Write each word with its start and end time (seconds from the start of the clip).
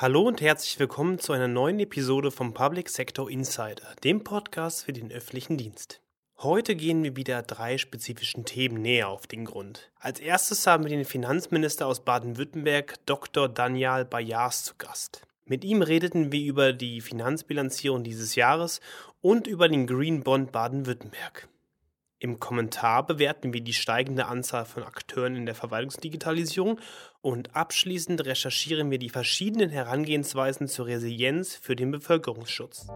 Hallo 0.00 0.22
und 0.22 0.40
herzlich 0.40 0.78
willkommen 0.78 1.18
zu 1.18 1.34
einer 1.34 1.46
neuen 1.46 1.78
Episode 1.78 2.30
vom 2.30 2.54
Public 2.54 2.88
Sector 2.88 3.30
Insider, 3.30 3.94
dem 4.02 4.24
Podcast 4.24 4.86
für 4.86 4.94
den 4.94 5.12
öffentlichen 5.12 5.58
Dienst. 5.58 6.00
Heute 6.38 6.74
gehen 6.74 7.04
wir 7.04 7.16
wieder 7.16 7.42
drei 7.42 7.76
spezifischen 7.76 8.46
Themen 8.46 8.80
näher 8.80 9.10
auf 9.10 9.26
den 9.26 9.44
Grund. 9.44 9.90
Als 9.98 10.18
erstes 10.18 10.66
haben 10.66 10.84
wir 10.84 10.88
den 10.88 11.04
Finanzminister 11.04 11.86
aus 11.86 12.02
Baden-Württemberg, 12.02 12.94
Dr. 13.04 13.50
Daniel 13.50 14.06
Bayars, 14.06 14.64
zu 14.64 14.74
Gast. 14.78 15.26
Mit 15.44 15.66
ihm 15.66 15.82
redeten 15.82 16.32
wir 16.32 16.46
über 16.46 16.72
die 16.72 17.02
Finanzbilanzierung 17.02 18.02
dieses 18.02 18.36
Jahres 18.36 18.80
und 19.20 19.46
über 19.46 19.68
den 19.68 19.86
Green 19.86 20.22
Bond 20.22 20.50
Baden-Württemberg. 20.50 21.46
Im 22.22 22.40
Kommentar 22.40 23.06
bewerten 23.06 23.52
wir 23.52 23.62
die 23.62 23.74
steigende 23.74 24.26
Anzahl 24.26 24.64
von 24.64 24.82
Akteuren 24.82 25.36
in 25.36 25.44
der 25.44 25.54
Verwaltungsdigitalisierung 25.54 26.78
und 27.22 27.54
abschließend 27.54 28.24
recherchieren 28.24 28.90
wir 28.90 28.98
die 28.98 29.10
verschiedenen 29.10 29.70
Herangehensweisen 29.70 30.68
zur 30.68 30.86
Resilienz 30.86 31.54
für 31.54 31.76
den 31.76 31.90
Bevölkerungsschutz. 31.90 32.86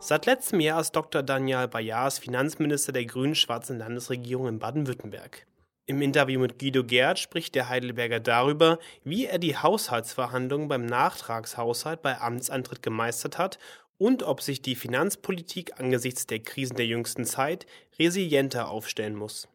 Seit 0.00 0.26
letztem 0.26 0.60
Jahr 0.60 0.80
ist 0.82 0.92
Dr. 0.92 1.22
Daniel 1.22 1.66
Bayars 1.66 2.18
Finanzminister 2.18 2.92
der 2.92 3.06
grün-schwarzen 3.06 3.78
Landesregierung 3.78 4.48
in 4.48 4.58
Baden-Württemberg. 4.58 5.46
Im 5.86 6.00
Interview 6.00 6.40
mit 6.40 6.58
Guido 6.58 6.82
Gerd 6.84 7.18
spricht 7.18 7.54
der 7.54 7.68
Heidelberger 7.68 8.20
darüber, 8.20 8.78
wie 9.02 9.26
er 9.26 9.38
die 9.38 9.56
Haushaltsverhandlungen 9.56 10.68
beim 10.68 10.86
Nachtragshaushalt 10.86 12.00
bei 12.00 12.18
Amtsantritt 12.20 12.82
gemeistert 12.82 13.36
hat 13.36 13.58
und 13.98 14.22
ob 14.22 14.40
sich 14.40 14.62
die 14.62 14.74
Finanzpolitik 14.74 15.80
angesichts 15.80 16.26
der 16.26 16.40
Krisen 16.40 16.76
der 16.76 16.86
jüngsten 16.86 17.24
Zeit 17.24 17.66
resilienter 17.98 18.68
aufstellen 18.68 19.14
muss. 19.14 19.48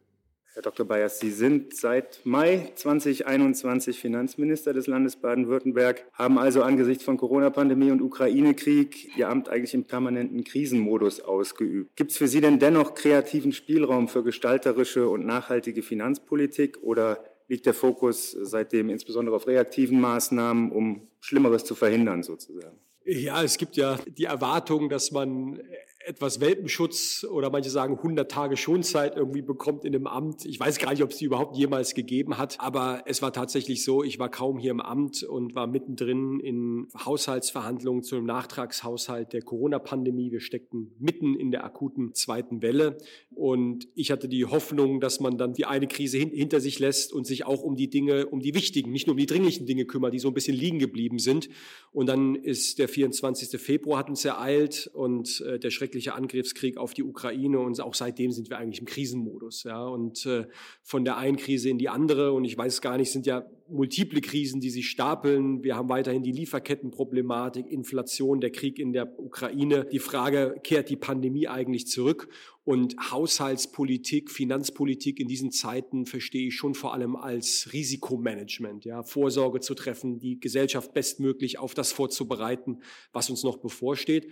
Herr 0.52 0.62
Dr. 0.62 0.84
Bayers, 0.84 1.20
Sie 1.20 1.30
sind 1.30 1.76
seit 1.76 2.20
Mai 2.24 2.72
2021 2.74 4.00
Finanzminister 4.00 4.72
des 4.72 4.88
Landes 4.88 5.14
Baden-Württemberg, 5.14 6.04
haben 6.12 6.38
also 6.38 6.64
angesichts 6.64 7.04
von 7.04 7.16
Corona-Pandemie 7.16 7.92
und 7.92 8.02
Ukraine-Krieg 8.02 9.16
Ihr 9.16 9.28
Amt 9.28 9.48
eigentlich 9.48 9.74
im 9.74 9.84
permanenten 9.84 10.42
Krisenmodus 10.42 11.20
ausgeübt. 11.20 11.94
Gibt 11.94 12.10
es 12.10 12.16
für 12.16 12.26
Sie 12.26 12.40
denn 12.40 12.58
dennoch 12.58 12.94
kreativen 12.94 13.52
Spielraum 13.52 14.08
für 14.08 14.24
gestalterische 14.24 15.08
und 15.08 15.24
nachhaltige 15.24 15.82
Finanzpolitik 15.82 16.82
oder 16.82 17.24
liegt 17.46 17.66
der 17.66 17.74
Fokus 17.74 18.32
seitdem 18.32 18.90
insbesondere 18.90 19.36
auf 19.36 19.46
reaktiven 19.46 20.00
Maßnahmen, 20.00 20.72
um 20.72 21.08
Schlimmeres 21.20 21.64
zu 21.64 21.76
verhindern 21.76 22.24
sozusagen? 22.24 22.76
Ja, 23.12 23.42
es 23.42 23.58
gibt 23.58 23.76
ja 23.76 23.98
die 24.06 24.26
Erwartung, 24.26 24.88
dass 24.88 25.10
man 25.10 25.60
etwas 26.06 26.40
Welpenschutz 26.40 27.26
oder 27.28 27.50
manche 27.50 27.68
sagen 27.68 27.96
100 27.96 28.30
Tage 28.30 28.56
Schonzeit 28.56 29.16
irgendwie 29.16 29.42
bekommt 29.42 29.84
in 29.84 29.96
einem 29.96 30.06
Amt. 30.06 30.44
Ich 30.46 30.60
weiß 30.60 30.78
gar 30.78 30.92
nicht, 30.92 31.02
ob 31.02 31.10
es 31.10 31.16
die 31.16 31.24
überhaupt 31.24 31.56
jemals 31.56 31.94
gegeben 31.94 32.38
hat, 32.38 32.58
aber 32.60 33.02
es 33.06 33.20
war 33.20 33.32
tatsächlich 33.32 33.84
so, 33.84 34.04
ich 34.04 34.20
war 34.20 34.30
kaum 34.30 34.58
hier 34.58 34.70
im 34.70 34.80
Amt 34.80 35.24
und 35.24 35.56
war 35.56 35.66
mittendrin 35.66 36.38
in 36.38 36.86
Haushaltsverhandlungen 37.04 38.04
zu 38.04 38.14
einem 38.14 38.26
Nachtragshaushalt 38.26 39.32
der 39.32 39.42
Corona-Pandemie. 39.42 40.30
Wir 40.30 40.40
steckten 40.40 40.94
mitten 41.00 41.34
in 41.34 41.50
der 41.50 41.64
akuten 41.64 42.14
zweiten 42.14 42.62
Welle 42.62 42.96
und 43.34 43.88
ich 43.94 44.10
hatte 44.10 44.28
die 44.28 44.46
Hoffnung, 44.46 45.00
dass 45.00 45.20
man 45.20 45.36
dann 45.36 45.52
die 45.52 45.66
eine 45.66 45.86
Krise 45.86 46.18
hin 46.18 46.30
hinter 46.30 46.60
sich 46.60 46.78
lässt 46.78 47.12
und 47.12 47.26
sich 47.26 47.44
auch 47.44 47.62
um 47.62 47.76
die 47.76 47.90
Dinge, 47.90 48.26
um 48.26 48.40
die 48.40 48.54
wichtigen, 48.54 48.90
nicht 48.90 49.06
nur 49.06 49.12
um 49.12 49.18
die 49.18 49.26
dringlichen 49.26 49.66
Dinge 49.66 49.84
kümmert, 49.84 50.14
die 50.14 50.18
so 50.18 50.28
ein 50.28 50.34
bisschen 50.34 50.56
liegen 50.56 50.78
geblieben 50.78 51.18
sind. 51.18 51.48
Und 51.92 52.08
dann 52.08 52.34
ist 52.34 52.78
der 52.78 52.88
24. 52.88 53.60
Februar 53.60 53.98
hat 53.98 54.08
uns 54.08 54.24
ereilt 54.24 54.90
und 54.92 55.42
äh, 55.42 55.58
der 55.58 55.70
Schreck 55.70 55.90
schreckliche 55.90 56.14
Angriffskrieg 56.14 56.76
auf 56.76 56.94
die 56.94 57.02
Ukraine 57.02 57.58
und 57.58 57.80
auch 57.80 57.94
seitdem 57.94 58.30
sind 58.30 58.48
wir 58.48 58.58
eigentlich 58.58 58.78
im 58.78 58.86
Krisenmodus. 58.86 59.64
Ja, 59.64 59.84
und 59.84 60.24
äh, 60.24 60.46
von 60.82 61.04
der 61.04 61.16
einen 61.16 61.36
Krise 61.36 61.68
in 61.68 61.78
die 61.78 61.88
andere 61.88 62.32
und 62.32 62.44
ich 62.44 62.56
weiß 62.56 62.80
gar 62.80 62.96
nicht, 62.96 63.10
sind 63.10 63.26
ja 63.26 63.44
multiple 63.68 64.20
Krisen, 64.20 64.60
die 64.60 64.70
sich 64.70 64.88
stapeln. 64.88 65.62
Wir 65.64 65.76
haben 65.76 65.88
weiterhin 65.88 66.22
die 66.22 66.32
Lieferkettenproblematik, 66.32 67.66
Inflation, 67.66 68.40
der 68.40 68.50
Krieg 68.50 68.78
in 68.78 68.92
der 68.92 69.18
Ukraine. 69.18 69.86
Die 69.90 69.98
Frage, 69.98 70.56
kehrt 70.62 70.90
die 70.90 70.96
Pandemie 70.96 71.48
eigentlich 71.48 71.86
zurück? 71.86 72.28
Und 72.70 72.94
Haushaltspolitik, 73.10 74.30
Finanzpolitik 74.30 75.18
in 75.18 75.26
diesen 75.26 75.50
Zeiten 75.50 76.06
verstehe 76.06 76.46
ich 76.46 76.54
schon 76.54 76.76
vor 76.76 76.94
allem 76.94 77.16
als 77.16 77.70
Risikomanagement, 77.72 78.84
ja, 78.84 79.02
Vorsorge 79.02 79.58
zu 79.58 79.74
treffen, 79.74 80.20
die 80.20 80.38
Gesellschaft 80.38 80.94
bestmöglich 80.94 81.58
auf 81.58 81.74
das 81.74 81.90
vorzubereiten, 81.90 82.78
was 83.12 83.28
uns 83.28 83.42
noch 83.42 83.56
bevorsteht. 83.56 84.28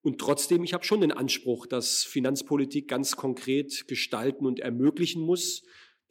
Und 0.00 0.18
trotzdem, 0.18 0.64
ich 0.64 0.72
habe 0.72 0.84
schon 0.84 1.02
den 1.02 1.12
Anspruch, 1.12 1.66
dass 1.66 2.02
Finanzpolitik 2.02 2.88
ganz 2.88 3.14
konkret 3.14 3.86
gestalten 3.88 4.46
und 4.46 4.58
ermöglichen 4.58 5.20
muss. 5.20 5.62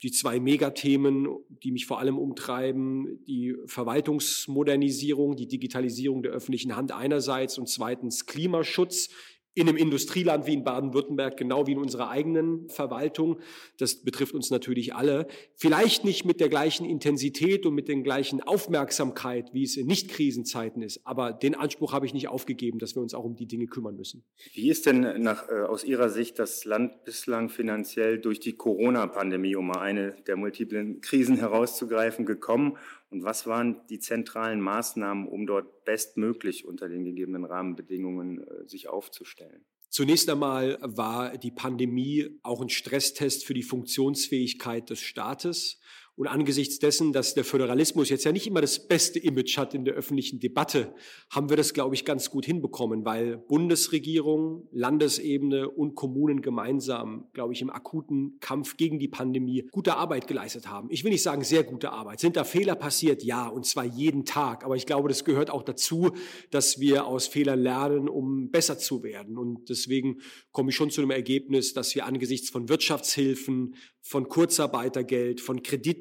Die 0.04 0.12
zwei 0.12 0.40
Megathemen, 0.40 1.30
die 1.64 1.72
mich 1.72 1.88
vor 1.88 1.98
allem 1.98 2.20
umtreiben, 2.20 3.24
die 3.26 3.56
Verwaltungsmodernisierung, 3.66 5.36
die 5.36 5.48
Digitalisierung 5.48 6.22
der 6.22 6.32
öffentlichen 6.32 6.76
Hand 6.76 6.92
einerseits 6.92 7.58
und 7.58 7.68
zweitens 7.70 8.28
Klimaschutz 8.28 9.10
in 9.54 9.68
einem 9.68 9.78
Industrieland 9.78 10.48
wie 10.48 10.54
in 10.54 10.64
Baden-Württemberg, 10.64 11.36
genau 11.36 11.68
wie 11.68 11.74
in 11.74 11.78
unserer 11.78 12.10
eigenen 12.10 12.70
Verwaltung. 12.70 13.40
Das 13.78 14.04
betrifft 14.04 14.34
uns 14.34 14.50
natürlich 14.50 14.96
alle. 14.96 15.28
Vielleicht 15.56 16.06
nicht 16.06 16.24
mit 16.24 16.40
der 16.40 16.48
gleichen 16.48 16.86
Intensität 16.86 17.66
und 17.66 17.76
mit 17.76 17.90
der 17.90 17.98
gleichen 17.98 18.42
Aufmerksamkeit, 18.42 19.54
wie 19.54 19.64
es 19.64 19.76
in 19.76 19.88
Nicht-Krisenzeiten 19.88 20.82
ist. 20.82 21.06
Aber 21.06 21.34
den 21.34 21.56
Anspruch 21.56 21.92
habe 21.92 22.06
ich 22.06 22.14
nicht 22.14 22.30
aufgegeben, 22.30 22.80
dass 22.80 22.96
wir 22.96 23.02
uns 23.02 23.14
auch 23.14 23.26
um 23.26 23.36
die 23.36 23.46
Dinge 23.46 23.68
kümmern 23.68 23.98
müssen. 23.98 24.24
Wie 24.54 24.70
ist 24.70 24.86
denn 24.86 25.22
nach, 25.22 25.50
äh, 25.50 25.64
aus 25.64 25.84
Ihrer 25.84 26.10
Sicht 26.10 26.40
das 26.40 26.64
Land 26.64 27.04
bislang 27.04 27.50
finanziell 27.50 28.20
durch 28.20 28.40
die 28.40 28.54
Corona-Pandemie, 28.54 29.58
um 29.58 29.68
mal 29.68 29.80
eine 29.80 30.16
der 30.28 30.38
multiplen 30.38 31.02
Krisen 31.02 31.36
herauszugreifen, 31.38 32.26
gekommen? 32.26 32.78
Und 33.12 33.24
was 33.24 33.46
waren 33.46 33.86
die 33.90 34.00
zentralen 34.00 34.62
Maßnahmen, 34.62 35.28
um 35.28 35.46
dort 35.46 35.84
bestmöglich 35.84 36.66
unter 36.66 36.88
den 36.88 37.04
gegebenen 37.04 37.44
Rahmenbedingungen 37.44 38.40
äh, 38.40 38.68
sich 38.68 38.88
aufzustellen? 38.88 39.66
Zunächst 39.90 40.30
einmal 40.30 40.78
war 40.82 41.38
die 41.38 41.52
Pandemie 41.52 42.40
auch 42.44 42.62
ein 42.62 42.70
Stresstest 42.70 43.46
für 43.46 43.54
die 43.54 43.64
Funktionsfähigkeit 43.64 44.90
des 44.90 45.02
Staates. 45.02 45.82
Und 46.16 46.28
angesichts 46.28 46.78
dessen, 46.80 47.14
dass 47.14 47.34
der 47.34 47.46
Föderalismus 47.46 48.10
jetzt 48.10 48.26
ja 48.26 48.32
nicht 48.32 48.46
immer 48.46 48.62
das 48.62 48.88
beste 48.88 49.18
Image 49.18 49.58
hat 49.58 49.74
in 49.74 49.86
der 49.86 49.94
öffentlichen 49.94 50.40
Debatte, 50.40 50.94
haben 51.30 51.50
wir 51.50 51.58
das, 51.58 51.74
glaube 51.74 51.96
ich, 51.96 52.06
ganz 52.06 52.30
gut 52.30 52.46
hinbekommen, 52.46 53.06
weil 53.06 53.38
Bundesregierung, 53.38 54.68
Landesebene 54.72 55.70
und 55.70 55.96
Kommunen 55.96 56.42
gemeinsam, 56.42 57.28
glaube 57.34 57.54
ich, 57.54 57.62
im 57.62 57.70
akuten 57.70 58.38
Kampf 58.40 58.78
gegen 58.78 59.00
die 59.00 59.08
Pandemie 59.08 59.68
gute 59.72 59.96
Arbeit 59.96 60.28
geleistet 60.28 60.68
haben. 60.68 60.90
Ich 60.92 61.04
will 61.04 61.12
nicht 61.12 61.24
sagen 61.24 61.44
sehr 61.44 61.64
gute 61.64 61.92
Arbeit. 61.92 62.20
Sind 62.20 62.36
da 62.36 62.44
Fehler 62.44 62.76
passiert? 62.76 63.24
Ja, 63.24 63.48
und 63.48 63.66
zwar 63.66 63.86
jeden 63.86 64.26
Tag. 64.26 64.66
Aber 64.66 64.76
ich 64.76 64.86
glaube, 64.86 65.08
das 65.08 65.24
gehört 65.24 65.50
auch 65.50 65.64
dazu, 65.64 66.12
dass 66.50 66.80
wir 66.80 67.06
aus 67.06 67.28
Fehlern 67.28 67.60
lernen, 67.62 68.10
um 68.10 68.52
besser 68.52 68.78
zu 68.78 69.04
werden. 69.04 69.38
Und 69.38 69.70
deswegen 69.70 70.20
komme 70.52 70.72
ich 70.72 70.76
schon 70.76 70.92
zu 70.92 71.02
dem 71.02 71.12
Ergebnis, 71.12 71.74
dass 71.74 71.96
wir 71.96 72.06
angesichts 72.06 72.50
von 72.50 72.70
Wirtschaftshilfen, 72.70 73.76
von 74.02 74.28
Kurzarbeitergeld, 74.28 75.42
von 75.42 75.62
Krediten, 75.62 76.01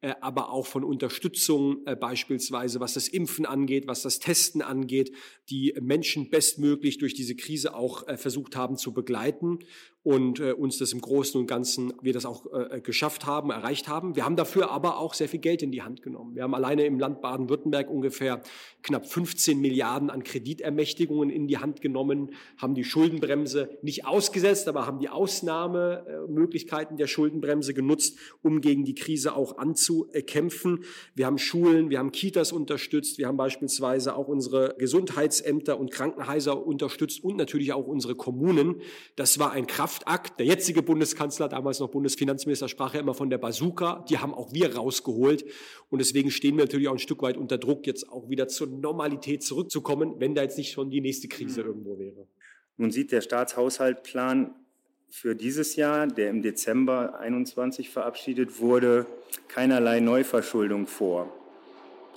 äh, 0.00 0.14
aber 0.20 0.50
auch 0.50 0.66
von 0.66 0.84
Unterstützung 0.84 1.86
äh, 1.86 1.96
beispielsweise, 1.96 2.80
was 2.80 2.94
das 2.94 3.08
Impfen 3.08 3.46
angeht, 3.46 3.86
was 3.86 4.02
das 4.02 4.18
Testen 4.18 4.62
angeht, 4.62 5.12
die 5.48 5.74
Menschen 5.80 6.30
bestmöglich 6.30 6.98
durch 6.98 7.14
diese 7.14 7.34
Krise 7.34 7.74
auch 7.74 8.06
äh, 8.08 8.16
versucht 8.16 8.56
haben 8.56 8.76
zu 8.76 8.92
begleiten 8.92 9.60
und 10.02 10.40
uns 10.40 10.78
das 10.78 10.94
im 10.94 11.02
Großen 11.02 11.38
und 11.38 11.46
Ganzen 11.46 11.92
wir 12.00 12.14
das 12.14 12.24
auch 12.24 12.46
geschafft 12.82 13.26
haben, 13.26 13.50
erreicht 13.50 13.86
haben. 13.86 14.16
Wir 14.16 14.24
haben 14.24 14.34
dafür 14.34 14.70
aber 14.70 14.98
auch 14.98 15.12
sehr 15.12 15.28
viel 15.28 15.40
Geld 15.40 15.60
in 15.60 15.72
die 15.72 15.82
Hand 15.82 16.00
genommen. 16.00 16.34
Wir 16.34 16.42
haben 16.42 16.54
alleine 16.54 16.86
im 16.86 16.98
Land 16.98 17.20
Baden-Württemberg 17.20 17.90
ungefähr 17.90 18.40
knapp 18.82 19.06
15 19.06 19.60
Milliarden 19.60 20.08
an 20.08 20.22
Kreditermächtigungen 20.22 21.28
in 21.28 21.48
die 21.48 21.58
Hand 21.58 21.82
genommen, 21.82 22.30
haben 22.56 22.74
die 22.74 22.84
Schuldenbremse 22.84 23.78
nicht 23.82 24.06
ausgesetzt, 24.06 24.68
aber 24.68 24.86
haben 24.86 25.00
die 25.00 25.10
Ausnahmemöglichkeiten 25.10 26.96
der 26.96 27.06
Schuldenbremse 27.06 27.74
genutzt, 27.74 28.18
um 28.42 28.60
gegen 28.60 28.84
die 28.84 28.94
Krise 28.94 29.29
auch 29.34 29.58
anzukämpfen. 29.58 30.84
Wir 31.14 31.26
haben 31.26 31.38
Schulen, 31.38 31.90
wir 31.90 31.98
haben 31.98 32.12
Kitas 32.12 32.52
unterstützt, 32.52 33.18
wir 33.18 33.26
haben 33.26 33.36
beispielsweise 33.36 34.16
auch 34.16 34.28
unsere 34.28 34.74
Gesundheitsämter 34.78 35.78
und 35.78 35.90
Krankenhäuser 35.90 36.66
unterstützt 36.66 37.22
und 37.22 37.36
natürlich 37.36 37.72
auch 37.72 37.86
unsere 37.86 38.14
Kommunen. 38.14 38.80
Das 39.16 39.38
war 39.38 39.52
ein 39.52 39.66
Kraft 39.66 39.90
Kraftakt. 39.90 40.38
Der 40.38 40.46
jetzige 40.46 40.82
Bundeskanzler, 40.82 41.48
damals 41.48 41.80
noch 41.80 41.88
Bundesfinanzminister, 41.90 42.68
sprach 42.68 42.94
ja 42.94 43.00
immer 43.00 43.14
von 43.14 43.30
der 43.30 43.38
Bazooka. 43.38 44.04
Die 44.08 44.18
haben 44.18 44.34
auch 44.34 44.52
wir 44.52 44.76
rausgeholt. 44.76 45.44
Und 45.88 45.98
deswegen 45.98 46.30
stehen 46.30 46.56
wir 46.56 46.64
natürlich 46.64 46.88
auch 46.88 46.92
ein 46.92 46.98
Stück 46.98 47.22
weit 47.22 47.36
unter 47.36 47.58
Druck, 47.58 47.86
jetzt 47.86 48.08
auch 48.08 48.28
wieder 48.28 48.48
zur 48.48 48.68
Normalität 48.68 49.42
zurückzukommen, 49.42 50.14
wenn 50.18 50.34
da 50.34 50.42
jetzt 50.42 50.58
nicht 50.58 50.72
schon 50.72 50.90
die 50.90 51.00
nächste 51.00 51.28
Krise 51.28 51.62
mhm. 51.62 51.68
irgendwo 51.68 51.98
wäre. 51.98 52.26
Nun 52.76 52.90
sieht 52.90 53.12
der 53.12 53.20
Staatshaushaltplan 53.20 54.54
für 55.10 55.34
dieses 55.34 55.74
Jahr, 55.76 56.06
der 56.06 56.30
im 56.30 56.40
Dezember 56.40 57.18
21 57.18 57.90
verabschiedet 57.90 58.60
wurde, 58.60 59.06
keinerlei 59.48 59.98
Neuverschuldung 60.00 60.86
vor. 60.86 61.28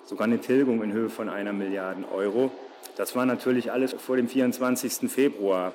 Sogar 0.05 0.25
eine 0.25 0.39
Tilgung 0.39 0.83
in 0.83 0.93
Höhe 0.93 1.09
von 1.09 1.27
einer 1.27 1.53
Milliarde 1.53 2.05
Euro. 2.11 2.51
Das 2.95 3.15
war 3.15 3.25
natürlich 3.25 3.71
alles 3.71 3.93
vor 3.93 4.15
dem 4.15 4.27
24. 4.27 5.09
Februar. 5.11 5.73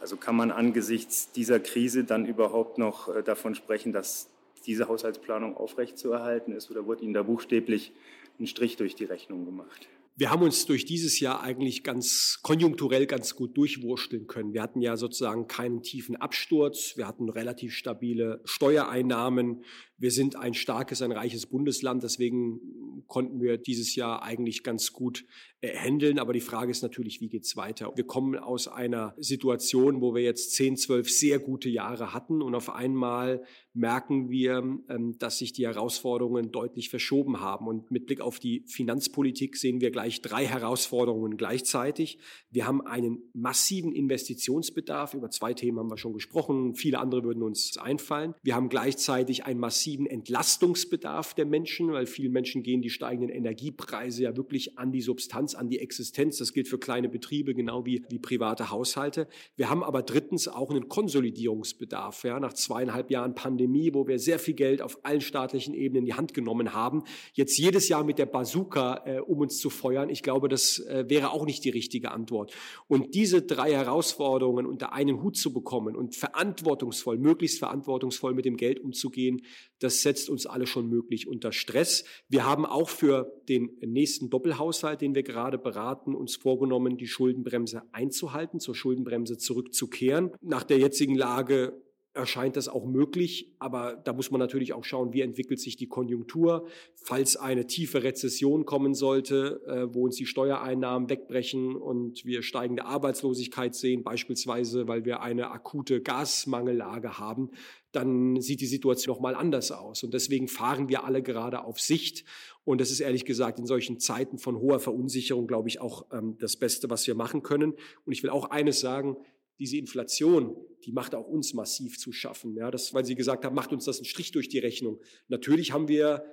Also 0.00 0.16
kann 0.16 0.36
man 0.36 0.52
angesichts 0.52 1.32
dieser 1.32 1.58
Krise 1.58 2.04
dann 2.04 2.24
überhaupt 2.24 2.78
noch 2.78 3.14
äh, 3.14 3.22
davon 3.22 3.54
sprechen, 3.54 3.92
dass 3.92 4.28
diese 4.64 4.88
Haushaltsplanung 4.88 5.56
aufrechtzuerhalten 5.56 6.52
ist 6.52 6.70
oder 6.70 6.86
wurde 6.86 7.02
Ihnen 7.02 7.14
da 7.14 7.22
buchstäblich 7.22 7.92
ein 8.38 8.46
Strich 8.46 8.76
durch 8.76 8.94
die 8.94 9.04
Rechnung 9.04 9.44
gemacht? 9.44 9.88
Wir 10.20 10.30
haben 10.30 10.42
uns 10.42 10.66
durch 10.66 10.84
dieses 10.84 11.18
Jahr 11.18 11.42
eigentlich 11.42 11.82
ganz 11.82 12.40
konjunkturell 12.42 13.06
ganz 13.06 13.34
gut 13.34 13.56
durchwursteln 13.56 14.26
können. 14.26 14.52
Wir 14.52 14.60
hatten 14.60 14.82
ja 14.82 14.98
sozusagen 14.98 15.46
keinen 15.46 15.82
tiefen 15.82 16.14
Absturz. 16.14 16.98
Wir 16.98 17.08
hatten 17.08 17.30
relativ 17.30 17.72
stabile 17.72 18.42
Steuereinnahmen. 18.44 19.64
Wir 19.96 20.10
sind 20.10 20.36
ein 20.36 20.52
starkes, 20.52 21.00
ein 21.00 21.12
reiches 21.12 21.46
Bundesland. 21.46 22.02
Deswegen 22.02 22.60
konnten 23.06 23.40
wir 23.40 23.56
dieses 23.56 23.96
Jahr 23.96 24.22
eigentlich 24.22 24.62
ganz 24.62 24.92
gut 24.92 25.24
handeln. 25.62 26.18
Aber 26.18 26.32
die 26.32 26.40
Frage 26.40 26.70
ist 26.70 26.82
natürlich, 26.82 27.20
wie 27.20 27.28
geht's 27.28 27.56
weiter? 27.56 27.92
Wir 27.94 28.04
kommen 28.04 28.36
aus 28.36 28.68
einer 28.68 29.14
Situation, 29.18 30.00
wo 30.00 30.14
wir 30.14 30.22
jetzt 30.22 30.54
10, 30.54 30.76
12 30.76 31.10
sehr 31.10 31.38
gute 31.38 31.68
Jahre 31.68 32.12
hatten 32.14 32.42
und 32.42 32.54
auf 32.54 32.70
einmal 32.70 33.42
merken 33.72 34.30
wir, 34.30 34.58
ähm, 34.88 35.16
dass 35.18 35.38
sich 35.38 35.52
die 35.52 35.66
Herausforderungen 35.66 36.50
deutlich 36.50 36.90
verschoben 36.90 37.40
haben. 37.40 37.66
Und 37.68 37.90
mit 37.90 38.06
Blick 38.06 38.20
auf 38.20 38.40
die 38.40 38.64
Finanzpolitik 38.66 39.56
sehen 39.56 39.80
wir 39.80 39.90
gleich 39.90 40.22
drei 40.22 40.44
Herausforderungen 40.44 41.36
gleichzeitig. 41.36 42.18
Wir 42.50 42.66
haben 42.66 42.84
einen 42.84 43.22
massiven 43.32 43.92
Investitionsbedarf. 43.92 45.14
Über 45.14 45.30
zwei 45.30 45.54
Themen 45.54 45.78
haben 45.78 45.90
wir 45.90 45.98
schon 45.98 46.12
gesprochen. 46.12 46.74
Viele 46.74 46.98
andere 46.98 47.22
würden 47.22 47.42
uns 47.42 47.76
einfallen. 47.78 48.34
Wir 48.42 48.54
haben 48.54 48.68
gleichzeitig 48.68 49.44
einen 49.44 49.60
massiven 49.60 50.06
Entlastungsbedarf 50.06 51.34
der 51.34 51.46
Menschen, 51.46 51.92
weil 51.92 52.06
vielen 52.06 52.32
Menschen 52.32 52.62
gehen 52.62 52.82
die 52.82 52.90
steigenden 52.90 53.30
Energiepreise 53.30 54.24
ja 54.24 54.36
wirklich 54.36 54.78
an 54.78 54.90
die 54.90 55.02
Substanz, 55.02 55.49
an 55.54 55.68
die 55.68 55.78
Existenz. 55.78 56.38
Das 56.38 56.52
gilt 56.52 56.68
für 56.68 56.78
kleine 56.78 57.08
Betriebe 57.08 57.54
genau 57.54 57.86
wie, 57.86 58.04
wie 58.08 58.18
private 58.18 58.70
Haushalte. 58.70 59.28
Wir 59.56 59.70
haben 59.70 59.82
aber 59.84 60.02
drittens 60.02 60.48
auch 60.48 60.70
einen 60.70 60.88
Konsolidierungsbedarf. 60.88 62.24
Ja, 62.24 62.40
nach 62.40 62.52
zweieinhalb 62.52 63.10
Jahren 63.10 63.34
Pandemie 63.34 63.60
Pandemie, 63.60 63.92
wo 63.94 64.06
wir 64.06 64.18
sehr 64.18 64.38
viel 64.38 64.54
Geld 64.54 64.80
auf 64.80 65.04
allen 65.04 65.20
staatlichen 65.20 65.74
Ebenen 65.74 66.02
in 66.02 66.06
die 66.06 66.14
Hand 66.14 66.34
genommen 66.34 66.72
haben, 66.72 67.04
jetzt 67.34 67.58
jedes 67.58 67.88
Jahr 67.88 68.04
mit 68.04 68.18
der 68.18 68.26
Bazooka, 68.26 69.02
äh, 69.04 69.20
um 69.20 69.40
uns 69.40 69.58
zu 69.58 69.70
feuern, 69.70 70.08
ich 70.08 70.22
glaube, 70.22 70.48
das 70.48 70.78
äh, 70.78 71.04
wäre 71.08 71.30
auch 71.32 71.44
nicht 71.44 71.64
die 71.64 71.70
richtige 71.70 72.10
Antwort. 72.10 72.52
Und 72.88 73.14
diese 73.14 73.42
drei 73.42 73.72
Herausforderungen 73.72 74.66
unter 74.66 74.92
einen 74.92 75.22
Hut 75.22 75.36
zu 75.36 75.52
bekommen 75.52 75.96
und 75.96 76.16
verantwortungsvoll, 76.16 77.18
möglichst 77.18 77.58
verantwortungsvoll 77.58 78.34
mit 78.34 78.44
dem 78.44 78.56
Geld 78.56 78.80
umzugehen, 78.80 79.42
das 79.80 80.02
setzt 80.02 80.30
uns 80.30 80.46
alle 80.46 80.66
schon 80.66 80.88
möglich 80.88 81.26
unter 81.26 81.52
Stress. 81.52 82.04
Wir 82.28 82.46
haben 82.46 82.64
auch 82.64 82.88
für 82.88 83.32
den 83.48 83.70
nächsten 83.80 84.30
Doppelhaushalt, 84.30 85.00
den 85.00 85.14
wir 85.14 85.22
gerade 85.22 85.58
beraten, 85.58 86.14
uns 86.14 86.36
vorgenommen, 86.36 86.96
die 86.96 87.06
Schuldenbremse 87.06 87.82
einzuhalten, 87.92 88.60
zur 88.60 88.74
Schuldenbremse 88.74 89.38
zurückzukehren. 89.38 90.30
Nach 90.40 90.62
der 90.62 90.78
jetzigen 90.78 91.16
Lage 91.16 91.82
erscheint 92.12 92.56
das 92.56 92.68
auch 92.68 92.86
möglich, 92.86 93.54
aber 93.58 93.94
da 94.04 94.12
muss 94.12 94.30
man 94.30 94.40
natürlich 94.40 94.72
auch 94.72 94.84
schauen, 94.84 95.12
wie 95.12 95.20
entwickelt 95.20 95.60
sich 95.60 95.76
die 95.76 95.86
Konjunktur. 95.86 96.66
Falls 96.96 97.36
eine 97.36 97.66
tiefe 97.66 98.02
Rezession 98.02 98.64
kommen 98.64 98.94
sollte, 98.94 99.60
äh, 99.66 99.94
wo 99.94 100.04
uns 100.04 100.16
die 100.16 100.26
Steuereinnahmen 100.26 101.08
wegbrechen 101.08 101.76
und 101.76 102.24
wir 102.24 102.42
steigende 102.42 102.84
Arbeitslosigkeit 102.84 103.74
sehen, 103.74 104.02
beispielsweise 104.02 104.88
weil 104.88 105.04
wir 105.04 105.20
eine 105.22 105.52
akute 105.52 106.02
Gasmangellage 106.02 107.18
haben, 107.18 107.50
dann 107.92 108.40
sieht 108.40 108.60
die 108.60 108.66
Situation 108.66 109.14
noch 109.14 109.20
mal 109.20 109.34
anders 109.34 109.72
aus. 109.72 110.02
Und 110.02 110.14
deswegen 110.14 110.48
fahren 110.48 110.88
wir 110.88 111.04
alle 111.04 111.22
gerade 111.22 111.64
auf 111.64 111.80
Sicht. 111.80 112.24
Und 112.64 112.80
das 112.80 112.90
ist 112.90 113.00
ehrlich 113.00 113.24
gesagt 113.24 113.58
in 113.58 113.66
solchen 113.66 113.98
Zeiten 113.98 114.38
von 114.38 114.58
hoher 114.58 114.80
Verunsicherung, 114.80 115.46
glaube 115.46 115.68
ich, 115.68 115.80
auch 115.80 116.06
ähm, 116.12 116.36
das 116.38 116.56
Beste, 116.56 116.88
was 116.90 117.06
wir 117.06 117.14
machen 117.14 117.42
können. 117.42 117.74
Und 118.04 118.12
ich 118.12 118.22
will 118.22 118.30
auch 118.30 118.50
eines 118.50 118.80
sagen, 118.80 119.16
diese 119.58 119.76
Inflation, 119.76 120.56
die 120.84 120.92
macht 120.92 121.14
auch 121.14 121.26
uns 121.26 121.52
massiv 121.52 121.98
zu 121.98 122.12
schaffen. 122.12 122.54
Ja, 122.56 122.70
das, 122.70 122.94
weil 122.94 123.04
Sie 123.04 123.14
gesagt 123.14 123.44
haben, 123.44 123.54
macht 123.54 123.72
uns 123.72 123.84
das 123.84 123.98
einen 123.98 124.06
Strich 124.06 124.32
durch 124.32 124.48
die 124.48 124.58
Rechnung. 124.58 124.98
Natürlich 125.28 125.72
haben 125.72 125.88
wir 125.88 126.24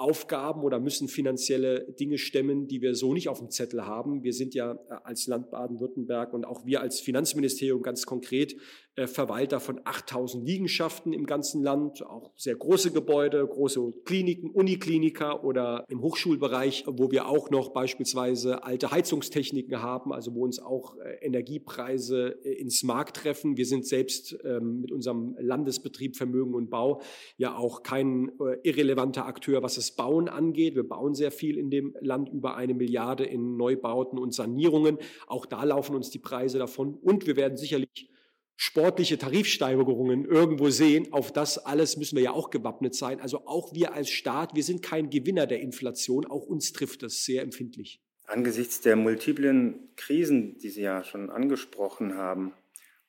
Aufgaben 0.00 0.62
oder 0.62 0.80
müssen 0.80 1.08
finanzielle 1.08 1.92
Dinge 1.92 2.18
stemmen, 2.18 2.66
die 2.66 2.80
wir 2.80 2.94
so 2.94 3.12
nicht 3.12 3.28
auf 3.28 3.38
dem 3.38 3.50
Zettel 3.50 3.86
haben. 3.86 4.24
Wir 4.24 4.32
sind 4.32 4.54
ja 4.54 4.72
äh, 4.72 4.94
als 5.04 5.26
Land 5.26 5.50
Baden-Württemberg 5.50 6.32
und 6.32 6.44
auch 6.46 6.64
wir 6.64 6.80
als 6.80 7.00
Finanzministerium 7.00 7.82
ganz 7.82 8.06
konkret 8.06 8.56
äh, 8.96 9.06
Verwalter 9.06 9.60
von 9.60 9.80
8000 9.84 10.46
Liegenschaften 10.46 11.12
im 11.12 11.26
ganzen 11.26 11.62
Land, 11.62 12.04
auch 12.04 12.32
sehr 12.36 12.56
große 12.56 12.92
Gebäude, 12.92 13.46
große 13.46 13.92
Kliniken, 14.04 14.50
Unikliniker 14.50 15.44
oder 15.44 15.84
im 15.88 16.00
Hochschulbereich, 16.00 16.84
wo 16.86 17.10
wir 17.10 17.28
auch 17.28 17.50
noch 17.50 17.68
beispielsweise 17.68 18.64
alte 18.64 18.90
Heizungstechniken 18.90 19.82
haben, 19.82 20.12
also 20.12 20.34
wo 20.34 20.44
uns 20.44 20.58
auch 20.58 20.96
äh, 20.96 21.24
Energiepreise 21.24 22.28
ins 22.28 22.82
Markt 22.82 23.18
treffen. 23.18 23.56
Wir 23.56 23.66
sind 23.66 23.86
selbst 23.86 24.36
ähm, 24.44 24.80
mit 24.80 24.92
unserem 24.92 25.36
Landesbetrieb 25.38 26.16
Vermögen 26.16 26.54
und 26.54 26.70
Bau 26.70 27.00
ja 27.36 27.56
auch 27.56 27.82
kein 27.82 28.32
irrelevanter 28.62 29.26
Akteur, 29.26 29.62
was 29.62 29.74
das 29.74 29.89
Bauen 29.96 30.28
angeht. 30.28 30.74
Wir 30.74 30.88
bauen 30.88 31.14
sehr 31.14 31.30
viel 31.30 31.58
in 31.58 31.70
dem 31.70 31.96
Land, 32.00 32.28
über 32.28 32.56
eine 32.56 32.74
Milliarde 32.74 33.24
in 33.24 33.56
Neubauten 33.56 34.18
und 34.18 34.34
Sanierungen. 34.34 34.98
Auch 35.26 35.46
da 35.46 35.64
laufen 35.64 35.94
uns 35.94 36.10
die 36.10 36.18
Preise 36.18 36.58
davon 36.58 36.94
und 36.94 37.26
wir 37.26 37.36
werden 37.36 37.56
sicherlich 37.56 38.10
sportliche 38.62 39.16
Tarifsteigerungen 39.16 40.26
irgendwo 40.26 40.68
sehen, 40.68 41.14
auf 41.14 41.32
das 41.32 41.56
alles 41.56 41.96
müssen 41.96 42.16
wir 42.16 42.22
ja 42.22 42.32
auch 42.32 42.50
gewappnet 42.50 42.94
sein. 42.94 43.18
Also 43.18 43.46
auch 43.46 43.72
wir 43.72 43.94
als 43.94 44.10
Staat, 44.10 44.54
wir 44.54 44.62
sind 44.62 44.82
kein 44.82 45.08
Gewinner 45.08 45.46
der 45.46 45.60
Inflation, 45.60 46.26
auch 46.26 46.44
uns 46.44 46.74
trifft 46.74 47.02
das 47.02 47.24
sehr 47.24 47.42
empfindlich. 47.42 48.02
Angesichts 48.26 48.82
der 48.82 48.96
multiplen 48.96 49.88
Krisen, 49.96 50.58
die 50.58 50.68
Sie 50.68 50.82
ja 50.82 51.02
schon 51.04 51.30
angesprochen 51.30 52.16
haben, 52.16 52.52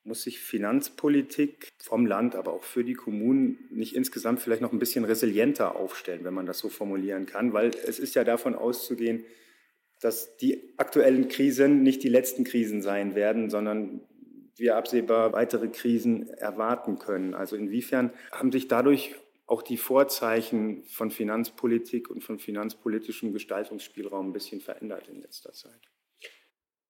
muss 0.03 0.24
sich 0.24 0.39
Finanzpolitik 0.39 1.69
vom 1.77 2.06
Land, 2.06 2.36
aber 2.36 2.53
auch 2.53 2.63
für 2.63 2.83
die 2.83 2.94
Kommunen 2.94 3.68
nicht 3.69 3.95
insgesamt 3.95 4.39
vielleicht 4.39 4.62
noch 4.62 4.74
ein 4.74 4.80
bisschen 4.80 5.06
resilienter 5.06 5.75
aufstellen, 5.75 6.24
wenn 6.24 6.33
man 6.33 6.45
das 6.45 6.59
so 6.59 6.69
formulieren 6.69 7.25
kann, 7.25 7.53
weil 7.53 7.69
es 7.69 8.00
ist 8.00 8.15
ja 8.15 8.24
davon 8.24 8.56
auszugehen, 8.56 9.25
dass 10.00 10.38
die 10.38 10.74
aktuellen 10.77 11.27
Krisen 11.27 11.83
nicht 11.83 12.01
die 12.03 12.09
letzten 12.09 12.44
Krisen 12.44 12.81
sein 12.81 13.13
werden, 13.13 13.50
sondern 13.51 14.01
wir 14.56 14.75
absehbar 14.75 15.33
weitere 15.33 15.68
Krisen 15.68 16.30
erwarten 16.30 16.98
können. 16.98 17.33
Also 17.36 17.56
inwiefern 17.56 18.12
haben 18.31 18.51
sich 18.51 18.68
dadurch 18.68 19.15
auch 19.45 19.62
die 19.62 19.77
Vorzeichen 19.77 20.83
von 20.86 21.12
Finanzpolitik 21.12 22.09
und 22.09 22.24
von 22.24 22.39
finanzpolitischem 22.39 23.33
Gestaltungsspielraum 23.33 24.30
ein 24.30 24.33
bisschen 24.33 24.62
verändert 24.62 25.07
in 25.09 25.21
letzter 25.21 25.53
Zeit? 25.53 25.90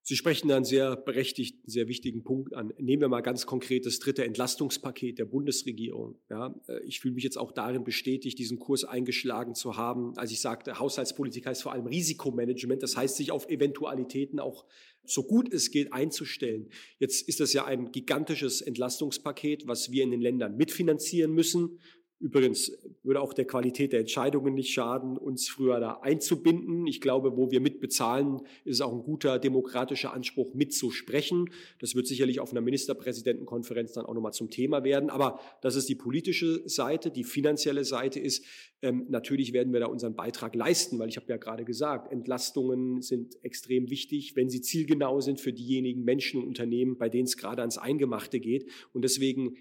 Sie 0.04 0.16
sprechen 0.16 0.50
einen 0.50 0.64
sehr 0.64 0.96
berechtigten, 0.96 1.70
sehr 1.70 1.86
wichtigen 1.86 2.24
Punkt 2.24 2.54
an. 2.54 2.72
Nehmen 2.78 3.02
wir 3.02 3.08
mal 3.08 3.20
ganz 3.20 3.46
konkret 3.46 3.86
das 3.86 4.00
dritte 4.00 4.24
Entlastungspaket 4.24 5.18
der 5.20 5.26
Bundesregierung. 5.26 6.18
Ja, 6.28 6.54
äh, 6.66 6.82
ich 6.84 6.98
fühle 6.98 7.14
mich 7.14 7.22
jetzt 7.22 7.38
auch 7.38 7.52
darin 7.52 7.84
bestätigt, 7.84 8.36
diesen 8.38 8.58
Kurs 8.58 8.82
eingeschlagen 8.82 9.54
zu 9.54 9.76
haben. 9.76 10.18
Als 10.18 10.32
ich 10.32 10.40
sagte, 10.40 10.80
Haushaltspolitik 10.80 11.46
heißt 11.46 11.62
vor 11.62 11.72
allem 11.72 11.86
Risikomanagement. 11.86 12.82
Das 12.82 12.96
heißt, 12.96 13.16
sich 13.16 13.30
auf 13.30 13.48
Eventualitäten 13.48 14.40
auch 14.40 14.66
so 15.04 15.22
gut 15.22 15.52
es 15.52 15.70
geht 15.70 15.92
einzustellen. 15.92 16.70
Jetzt 16.98 17.28
ist 17.28 17.40
das 17.40 17.52
ja 17.52 17.64
ein 17.64 17.92
gigantisches 17.92 18.60
Entlastungspaket, 18.60 19.66
was 19.66 19.92
wir 19.92 20.02
in 20.02 20.10
den 20.10 20.20
Ländern 20.20 20.56
mitfinanzieren 20.56 21.32
müssen. 21.32 21.78
Übrigens 22.22 22.70
würde 23.02 23.20
auch 23.20 23.34
der 23.34 23.46
Qualität 23.46 23.92
der 23.92 23.98
Entscheidungen 23.98 24.54
nicht 24.54 24.72
schaden, 24.72 25.18
uns 25.18 25.48
früher 25.48 25.80
da 25.80 25.98
einzubinden. 26.02 26.86
Ich 26.86 27.00
glaube, 27.00 27.36
wo 27.36 27.50
wir 27.50 27.60
mitbezahlen, 27.60 28.42
ist 28.64 28.76
es 28.76 28.80
auch 28.80 28.92
ein 28.92 29.02
guter 29.02 29.40
demokratischer 29.40 30.14
Anspruch, 30.14 30.54
mitzusprechen. 30.54 31.50
Das 31.80 31.96
wird 31.96 32.06
sicherlich 32.06 32.38
auf 32.38 32.52
einer 32.52 32.60
Ministerpräsidentenkonferenz 32.60 33.94
dann 33.94 34.06
auch 34.06 34.14
nochmal 34.14 34.32
zum 34.32 34.50
Thema 34.50 34.84
werden. 34.84 35.10
Aber 35.10 35.40
das 35.62 35.74
ist 35.74 35.88
die 35.88 35.96
politische 35.96 36.62
Seite. 36.68 37.10
Die 37.10 37.24
finanzielle 37.24 37.84
Seite 37.84 38.20
ist, 38.20 38.44
ähm, 38.82 39.06
natürlich 39.08 39.52
werden 39.52 39.72
wir 39.72 39.80
da 39.80 39.86
unseren 39.86 40.14
Beitrag 40.14 40.54
leisten, 40.54 41.00
weil 41.00 41.08
ich 41.08 41.16
habe 41.16 41.26
ja 41.28 41.38
gerade 41.38 41.64
gesagt, 41.64 42.12
Entlastungen 42.12 43.02
sind 43.02 43.34
extrem 43.42 43.90
wichtig, 43.90 44.36
wenn 44.36 44.48
sie 44.48 44.60
zielgenau 44.60 45.20
sind 45.20 45.40
für 45.40 45.52
diejenigen 45.52 46.04
Menschen 46.04 46.40
und 46.40 46.46
Unternehmen, 46.46 46.98
bei 46.98 47.08
denen 47.08 47.24
es 47.24 47.36
gerade 47.36 47.62
ans 47.62 47.78
Eingemachte 47.78 48.38
geht. 48.38 48.70
Und 48.92 49.02
deswegen 49.02 49.56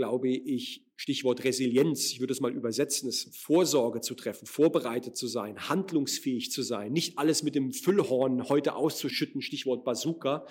glaube 0.00 0.30
ich, 0.30 0.82
Stichwort 0.96 1.44
Resilienz, 1.44 2.10
ich 2.10 2.20
würde 2.20 2.32
es 2.32 2.40
mal 2.40 2.54
übersetzen, 2.54 3.06
ist 3.06 3.36
Vorsorge 3.36 4.00
zu 4.00 4.14
treffen, 4.14 4.46
vorbereitet 4.46 5.14
zu 5.14 5.26
sein, 5.26 5.68
handlungsfähig 5.68 6.50
zu 6.50 6.62
sein, 6.62 6.90
nicht 6.94 7.18
alles 7.18 7.42
mit 7.42 7.54
dem 7.54 7.74
Füllhorn 7.74 8.48
heute 8.48 8.76
auszuschütten, 8.76 9.42
Stichwort 9.42 9.84
Bazooka, 9.84 10.46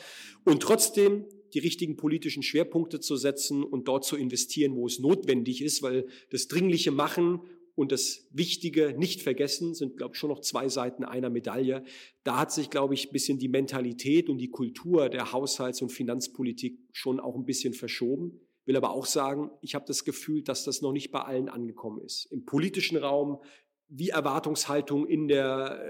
und 0.46 0.62
trotzdem 0.62 1.26
die 1.56 1.58
richtigen 1.58 1.98
politischen 1.98 2.44
Schwerpunkte 2.44 3.00
zu 3.00 3.16
setzen 3.16 3.64
und 3.64 3.88
dort 3.88 4.06
zu 4.06 4.16
investieren, 4.16 4.76
wo 4.76 4.86
es 4.86 5.00
notwendig 5.00 5.64
ist, 5.64 5.82
weil 5.82 6.06
das 6.30 6.48
dringliche 6.48 6.92
Machen 6.92 7.42
und 7.74 7.92
das 7.92 8.28
Wichtige 8.30 8.94
nicht 8.96 9.24
vergessen 9.24 9.74
sind, 9.74 9.98
glaube 9.98 10.14
ich, 10.14 10.20
schon 10.20 10.30
noch 10.30 10.42
zwei 10.42 10.70
Seiten 10.70 11.04
einer 11.04 11.32
Medaille. 11.32 11.84
Da 12.24 12.38
hat 12.38 12.52
sich, 12.52 12.70
glaube 12.70 12.94
ich, 12.94 13.08
ein 13.08 13.14
bisschen 13.14 13.40
die 13.40 13.48
Mentalität 13.48 14.30
und 14.30 14.38
die 14.38 14.52
Kultur 14.52 15.10
der 15.10 15.32
Haushalts- 15.32 15.82
und 15.82 15.90
Finanzpolitik 15.90 16.78
schon 16.92 17.20
auch 17.20 17.36
ein 17.36 17.46
bisschen 17.46 17.74
verschoben 17.74 18.42
will 18.70 18.78
aber 18.78 18.92
auch 18.92 19.08
sagen, 19.08 19.50
ich 19.62 19.74
habe 19.74 19.86
das 19.88 20.06
Gefühl, 20.06 20.44
dass 20.44 20.64
das 20.64 20.82
noch 20.82 20.92
nicht 20.92 21.10
bei 21.10 21.22
allen 21.22 21.50
angekommen 21.50 22.02
ist. 22.06 22.26
Im 22.32 22.46
politischen 22.46 22.98
Raum, 22.98 23.40
wie 23.88 24.10
Erwartungshaltung 24.10 25.08
in 25.08 25.28
der 25.28 25.82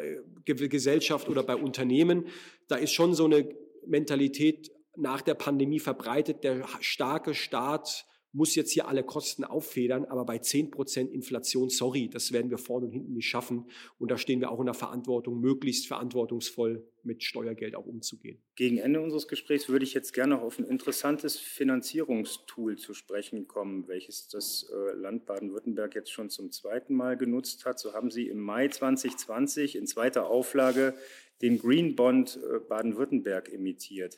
äh, 0.45 0.67
Gesellschaft 0.69 1.27
oder 1.27 1.43
bei 1.43 1.57
Unternehmen, 1.57 2.27
da 2.69 2.77
ist 2.77 2.93
schon 2.93 3.13
so 3.13 3.25
eine 3.25 3.53
Mentalität 3.85 4.71
nach 4.95 5.21
der 5.21 5.33
Pandemie 5.33 5.81
verbreitet, 5.81 6.45
der 6.45 6.65
starke 6.79 7.33
Staat 7.33 8.07
muss 8.31 8.55
jetzt 8.55 8.71
hier 8.71 8.87
alle 8.87 9.03
Kosten 9.03 9.43
auffedern, 9.43 10.05
aber 10.05 10.25
bei 10.25 10.37
10% 10.37 11.09
Inflation, 11.09 11.69
sorry, 11.69 12.09
das 12.09 12.31
werden 12.31 12.51
wir 12.51 12.57
vorne 12.57 12.85
und 12.85 12.91
hinten 12.91 13.13
nicht 13.13 13.27
schaffen. 13.27 13.65
Und 13.97 14.11
da 14.11 14.17
stehen 14.17 14.39
wir 14.39 14.51
auch 14.51 14.59
in 14.59 14.65
der 14.65 14.75
Verantwortung, 14.75 15.39
möglichst 15.39 15.87
verantwortungsvoll 15.87 16.87
mit 17.03 17.23
Steuergeld 17.23 17.75
auch 17.75 17.85
umzugehen. 17.85 18.39
Gegen 18.55 18.77
Ende 18.77 19.01
unseres 19.01 19.27
Gesprächs 19.27 19.69
würde 19.69 19.85
ich 19.85 19.93
jetzt 19.93 20.13
gerne 20.13 20.35
noch 20.35 20.43
auf 20.43 20.59
ein 20.59 20.65
interessantes 20.65 21.37
Finanzierungstool 21.37 22.77
zu 22.77 22.93
sprechen 22.93 23.47
kommen, 23.47 23.87
welches 23.87 24.27
das 24.27 24.69
äh, 24.71 24.95
Land 24.95 25.25
Baden-Württemberg 25.25 25.95
jetzt 25.95 26.11
schon 26.11 26.29
zum 26.29 26.51
zweiten 26.51 26.93
Mal 26.93 27.17
genutzt 27.17 27.65
hat. 27.65 27.79
So 27.79 27.93
haben 27.93 28.11
Sie 28.11 28.27
im 28.27 28.39
Mai 28.39 28.67
2020 28.67 29.75
in 29.75 29.87
zweiter 29.87 30.27
Auflage 30.27 30.93
den 31.41 31.57
Green 31.57 31.95
Bond 31.95 32.37
äh, 32.37 32.59
Baden-Württemberg 32.59 33.51
emittiert. 33.51 34.17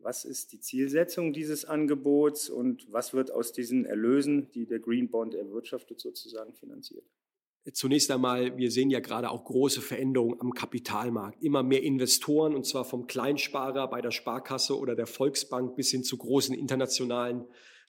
Was 0.00 0.24
ist 0.24 0.52
die 0.52 0.60
Zielsetzung 0.60 1.32
dieses 1.32 1.64
Angebots 1.64 2.48
und 2.48 2.86
was 2.92 3.12
wird 3.12 3.30
aus 3.30 3.52
diesen 3.52 3.84
Erlösen, 3.84 4.50
die 4.52 4.66
der 4.66 4.78
Green 4.78 5.10
Bond 5.10 5.34
erwirtschaftet, 5.34 6.00
sozusagen 6.00 6.54
finanziert? 6.54 7.04
Zunächst 7.72 8.10
einmal, 8.10 8.56
wir 8.56 8.70
sehen 8.70 8.90
ja 8.90 9.00
gerade 9.00 9.30
auch 9.30 9.44
große 9.44 9.82
Veränderungen 9.82 10.40
am 10.40 10.54
Kapitalmarkt. 10.54 11.42
Immer 11.42 11.62
mehr 11.62 11.82
Investoren, 11.82 12.54
und 12.54 12.64
zwar 12.64 12.84
vom 12.84 13.06
Kleinsparer 13.06 13.90
bei 13.90 14.00
der 14.00 14.10
Sparkasse 14.10 14.78
oder 14.78 14.94
der 14.94 15.06
Volksbank 15.06 15.76
bis 15.76 15.90
hin 15.90 16.02
zu 16.02 16.16
großen 16.16 16.54
internationalen 16.54 17.44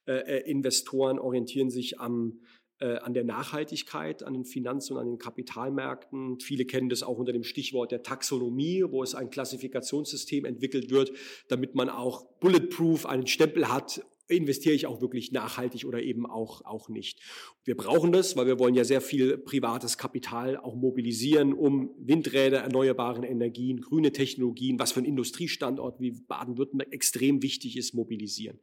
äh, 0.06 0.40
äh 0.40 0.52
Investoren, 0.52 1.20
orientieren 1.20 1.70
sich 1.70 2.00
am 2.00 2.42
an 2.80 3.14
der 3.14 3.24
Nachhaltigkeit, 3.24 4.24
an 4.24 4.34
den 4.34 4.46
Finanz- 4.46 4.90
und 4.90 4.98
an 4.98 5.06
den 5.06 5.18
Kapitalmärkten. 5.18 6.40
Viele 6.40 6.66
kennen 6.66 6.90
das 6.90 7.04
auch 7.04 7.18
unter 7.18 7.34
dem 7.34 7.44
Stichwort 7.44 7.92
der 7.92 8.04
Taxonomie, 8.04 8.86
wo 8.88 9.04
es 9.04 9.16
ein 9.16 9.30
Klassifikationssystem 9.30 10.46
entwickelt 10.46 10.90
wird, 10.90 11.12
damit 11.50 11.76
man 11.76 11.90
auch 11.90 12.26
bulletproof 12.40 13.06
einen 13.06 13.28
Stempel 13.28 13.72
hat 13.72 14.02
investiere 14.30 14.76
ich 14.76 14.86
auch 14.86 15.02
wirklich 15.02 15.32
nachhaltig 15.32 15.86
oder 15.86 16.02
eben 16.02 16.26
auch, 16.26 16.64
auch 16.64 16.88
nicht. 16.88 17.20
Wir 17.66 17.76
brauchen 17.76 18.12
das, 18.12 18.38
weil 18.38 18.46
wir 18.46 18.60
wollen 18.60 18.76
ja 18.76 18.84
sehr 18.84 19.02
viel 19.02 19.38
privates 19.38 19.98
Kapital 19.98 20.58
auch 20.58 20.76
mobilisieren, 20.76 21.54
um 21.54 21.92
Windräder, 21.98 22.60
erneuerbaren 22.60 23.24
Energien, 23.24 23.82
grüne 23.82 24.12
Technologien, 24.12 24.80
was 24.80 24.92
für 24.92 25.02
ein 25.02 25.06
Industriestandort 25.06 26.00
wie 26.00 26.12
Baden-Württemberg 26.12 26.94
extrem 26.94 27.42
wichtig 27.42 27.76
ist, 27.76 27.94
mobilisieren. 27.94 28.60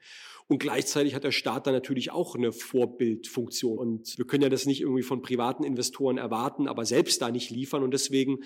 Und 0.48 0.58
gleichzeitig 0.58 1.14
hat 1.14 1.24
der 1.24 1.32
Staat 1.32 1.66
da 1.66 1.72
natürlich 1.72 2.12
auch 2.12 2.36
eine 2.36 2.52
Vorbildfunktion. 2.52 3.78
Und 3.78 4.16
wir 4.16 4.26
können 4.26 4.44
ja 4.44 4.48
das 4.48 4.66
nicht 4.66 4.80
irgendwie 4.80 5.02
von 5.02 5.20
privaten 5.20 5.64
Investoren 5.64 6.18
erwarten, 6.18 6.68
aber 6.68 6.84
selbst 6.84 7.20
da 7.20 7.30
nicht 7.32 7.50
liefern. 7.50 7.82
Und 7.82 7.92
deswegen 7.92 8.38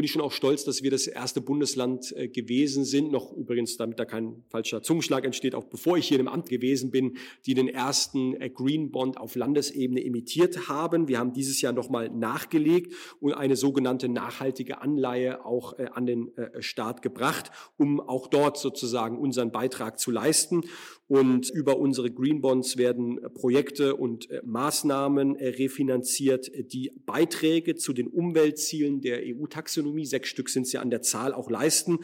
bin 0.00 0.06
ich 0.06 0.12
schon 0.12 0.22
auch 0.22 0.32
stolz, 0.32 0.64
dass 0.64 0.82
wir 0.82 0.90
das 0.90 1.06
erste 1.06 1.42
Bundesland 1.42 2.16
äh, 2.16 2.26
gewesen 2.26 2.86
sind, 2.86 3.12
noch 3.12 3.34
übrigens, 3.34 3.76
damit 3.76 3.98
da 3.98 4.06
kein 4.06 4.42
falscher 4.48 4.82
Zungenschlag 4.82 5.26
entsteht, 5.26 5.54
auch 5.54 5.64
bevor 5.64 5.98
ich 5.98 6.08
hier 6.08 6.18
im 6.18 6.26
Amt 6.26 6.48
gewesen 6.48 6.90
bin, 6.90 7.18
die 7.44 7.52
den 7.52 7.68
ersten 7.68 8.32
äh, 8.40 8.48
Green 8.48 8.92
Bond 8.92 9.18
auf 9.18 9.34
Landesebene 9.34 10.02
emittiert 10.02 10.70
haben. 10.70 11.06
Wir 11.06 11.18
haben 11.18 11.34
dieses 11.34 11.60
Jahr 11.60 11.74
nochmal 11.74 12.08
nachgelegt 12.08 12.94
und 13.20 13.34
eine 13.34 13.56
sogenannte 13.56 14.08
nachhaltige 14.08 14.80
Anleihe 14.80 15.44
auch 15.44 15.78
äh, 15.78 15.90
an 15.92 16.06
den 16.06 16.32
Staat 16.60 17.02
gebracht, 17.02 17.50
um 17.76 18.00
auch 18.00 18.26
dort 18.26 18.56
sozusagen 18.56 19.18
unseren 19.18 19.52
Beitrag 19.52 19.98
zu 19.98 20.10
leisten. 20.10 20.62
Und 21.10 21.50
über 21.50 21.76
unsere 21.78 22.10
Green 22.10 22.40
Bonds 22.40 22.76
werden 22.76 23.18
Projekte 23.34 23.96
und 23.96 24.28
Maßnahmen 24.44 25.34
refinanziert, 25.34 26.50
die 26.72 26.92
Beiträge 27.04 27.74
zu 27.74 27.92
den 27.92 28.06
Umweltzielen 28.06 29.00
der 29.00 29.18
EU-Taxonomie 29.18 29.90
Taxonomie, 29.90 30.06
sechs 30.06 30.28
Stück 30.28 30.48
sind 30.48 30.66
es 30.66 30.72
ja 30.72 30.80
an 30.80 30.90
der 30.90 31.02
Zahl, 31.02 31.34
auch 31.34 31.50
leisten. 31.50 31.98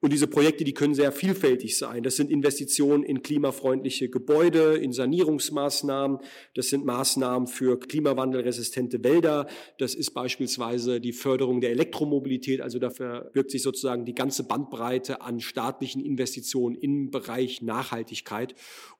Und 0.00 0.12
diese 0.12 0.26
Projekte, 0.26 0.64
die 0.64 0.74
können 0.74 0.94
sehr 0.94 1.12
vielfältig 1.12 1.78
sein. 1.78 2.02
Das 2.02 2.16
sind 2.16 2.30
Investitionen 2.30 3.04
in 3.04 3.22
klimafreundliche 3.22 4.08
Gebäude, 4.08 4.74
in 4.74 4.92
Sanierungsmaßnahmen. 4.92 6.18
Das 6.54 6.70
sind 6.70 6.84
Maßnahmen 6.84 7.46
für 7.46 7.78
klimawandelresistente 7.78 9.04
Wälder. 9.04 9.46
Das 9.78 9.94
ist 9.94 10.10
beispielsweise 10.10 11.00
die 11.00 11.12
Förderung 11.12 11.60
der 11.60 11.70
Elektromobilität. 11.70 12.60
Also 12.60 12.80
dafür 12.80 13.30
wirkt 13.32 13.52
sich 13.52 13.62
sozusagen 13.62 14.04
die 14.04 14.14
ganze 14.14 14.42
Bandbreite 14.42 15.20
an 15.20 15.40
staatlichen 15.40 16.04
Investitionen 16.04 16.74
im 16.74 17.12
Bereich 17.12 17.62
Nachhaltigkeit. 17.62 18.51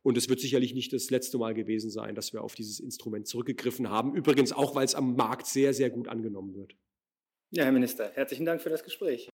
Und 0.02 0.16
es 0.16 0.28
wird 0.28 0.40
sicherlich 0.40 0.74
nicht 0.74 0.92
das 0.92 1.10
letzte 1.10 1.38
Mal 1.38 1.54
gewesen 1.54 1.90
sein, 1.90 2.14
dass 2.14 2.32
wir 2.32 2.42
auf 2.42 2.54
dieses 2.54 2.80
Instrument 2.80 3.26
zurückgegriffen 3.26 3.90
haben. 3.90 4.14
Übrigens 4.14 4.52
auch, 4.52 4.74
weil 4.74 4.84
es 4.84 4.94
am 4.94 5.14
Markt 5.16 5.46
sehr, 5.46 5.74
sehr 5.74 5.90
gut 5.90 6.08
angenommen 6.08 6.54
wird. 6.54 6.76
Ja, 7.50 7.64
Herr 7.64 7.72
Minister, 7.72 8.10
herzlichen 8.14 8.46
Dank 8.46 8.62
für 8.62 8.70
das 8.70 8.82
Gespräch. 8.82 9.28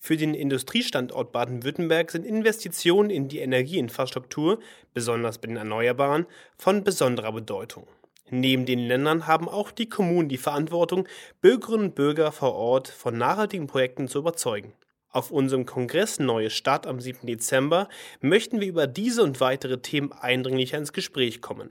Für 0.00 0.18
den 0.18 0.34
Industriestandort 0.34 1.32
Baden-Württemberg 1.32 2.10
sind 2.10 2.26
Investitionen 2.26 3.08
in 3.08 3.28
die 3.28 3.38
Energieinfrastruktur, 3.38 4.60
besonders 4.92 5.38
bei 5.38 5.46
den 5.46 5.56
Erneuerbaren, 5.56 6.26
von 6.58 6.84
besonderer 6.84 7.32
Bedeutung. 7.32 7.86
Neben 8.28 8.66
den 8.66 8.80
Ländern 8.80 9.26
haben 9.26 9.48
auch 9.48 9.70
die 9.70 9.88
Kommunen 9.88 10.28
die 10.28 10.36
Verantwortung, 10.36 11.08
Bürgerinnen 11.40 11.86
und 11.86 11.94
Bürger 11.94 12.32
vor 12.32 12.54
Ort 12.54 12.88
von 12.88 13.16
nachhaltigen 13.16 13.66
Projekten 13.66 14.06
zu 14.06 14.18
überzeugen. 14.18 14.74
Auf 15.14 15.30
unserem 15.30 15.64
Kongress 15.64 16.18
Neue 16.18 16.50
Stadt 16.50 16.86
am 16.88 16.98
7. 16.98 17.28
Dezember 17.28 17.88
möchten 18.20 18.60
wir 18.60 18.66
über 18.66 18.88
diese 18.88 19.22
und 19.22 19.38
weitere 19.38 19.78
Themen 19.78 20.10
eindringlicher 20.10 20.76
ins 20.76 20.92
Gespräch 20.92 21.40
kommen. 21.40 21.70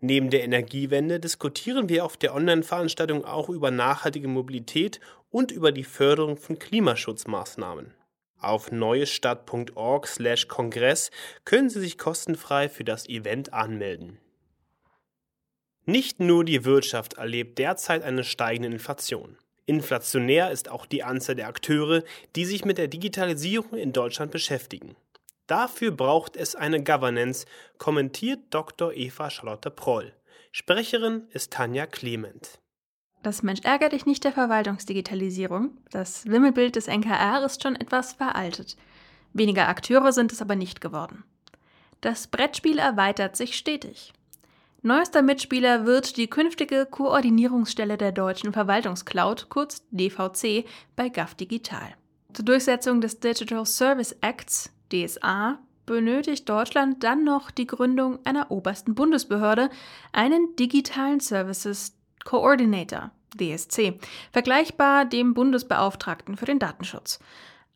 Neben 0.00 0.30
der 0.30 0.42
Energiewende 0.42 1.20
diskutieren 1.20 1.90
wir 1.90 2.06
auf 2.06 2.16
der 2.16 2.34
Online-Veranstaltung 2.34 3.26
auch 3.26 3.50
über 3.50 3.70
nachhaltige 3.70 4.28
Mobilität 4.28 5.00
und 5.28 5.52
über 5.52 5.70
die 5.70 5.84
Förderung 5.84 6.38
von 6.38 6.58
Klimaschutzmaßnahmen. 6.58 7.92
Auf 8.38 8.72
neuestadt.org/kongress 8.72 11.10
können 11.44 11.68
Sie 11.68 11.80
sich 11.80 11.98
kostenfrei 11.98 12.70
für 12.70 12.84
das 12.84 13.06
Event 13.06 13.52
anmelden. 13.52 14.18
Nicht 15.84 16.20
nur 16.20 16.42
die 16.42 16.64
Wirtschaft 16.64 17.18
erlebt 17.18 17.58
derzeit 17.58 18.02
eine 18.02 18.24
steigende 18.24 18.70
Inflation. 18.70 19.36
Inflationär 19.68 20.50
ist 20.50 20.70
auch 20.70 20.86
die 20.86 21.02
Anzahl 21.02 21.34
der 21.34 21.46
Akteure, 21.46 22.02
die 22.36 22.46
sich 22.46 22.64
mit 22.64 22.78
der 22.78 22.88
Digitalisierung 22.88 23.78
in 23.78 23.92
Deutschland 23.92 24.32
beschäftigen. 24.32 24.96
Dafür 25.46 25.90
braucht 25.90 26.36
es 26.36 26.56
eine 26.56 26.82
Governance, 26.82 27.44
kommentiert 27.76 28.40
Dr. 28.48 28.94
Eva 28.94 29.28
Charlotte 29.28 29.70
Proll. 29.70 30.14
Sprecherin 30.52 31.28
ist 31.32 31.52
Tanja 31.52 31.86
Clement. 31.86 32.58
Das 33.22 33.42
Mensch 33.42 33.60
ärgert 33.62 33.92
dich 33.92 34.06
nicht 34.06 34.24
der 34.24 34.32
Verwaltungsdigitalisierung. 34.32 35.76
Das 35.90 36.24
Wimmelbild 36.24 36.76
des 36.76 36.86
NKR 36.86 37.44
ist 37.44 37.62
schon 37.62 37.76
etwas 37.76 38.14
veraltet. 38.14 38.76
Weniger 39.34 39.68
Akteure 39.68 40.12
sind 40.12 40.32
es 40.32 40.40
aber 40.40 40.56
nicht 40.56 40.80
geworden. 40.80 41.24
Das 42.00 42.28
Brettspiel 42.28 42.78
erweitert 42.78 43.36
sich 43.36 43.58
stetig. 43.58 44.14
Neuester 44.88 45.20
Mitspieler 45.20 45.84
wird 45.84 46.16
die 46.16 46.30
künftige 46.30 46.86
Koordinierungsstelle 46.86 47.98
der 47.98 48.10
deutschen 48.10 48.54
Verwaltungscloud, 48.54 49.50
kurz 49.50 49.82
DVC, 49.90 50.64
bei 50.96 51.10
GAF 51.10 51.34
Digital. 51.34 51.94
Zur 52.32 52.46
Durchsetzung 52.46 53.02
des 53.02 53.20
Digital 53.20 53.66
Service 53.66 54.16
Acts 54.22 54.72
DSA 54.90 55.58
benötigt 55.84 56.48
Deutschland 56.48 57.04
dann 57.04 57.22
noch 57.22 57.50
die 57.50 57.66
Gründung 57.66 58.18
einer 58.24 58.50
obersten 58.50 58.94
Bundesbehörde, 58.94 59.68
einen 60.12 60.56
digitalen 60.56 61.20
Services 61.20 61.94
Coordinator, 62.24 63.10
DSC, 63.38 63.98
vergleichbar 64.32 65.04
dem 65.04 65.34
Bundesbeauftragten 65.34 66.38
für 66.38 66.46
den 66.46 66.60
Datenschutz. 66.60 67.18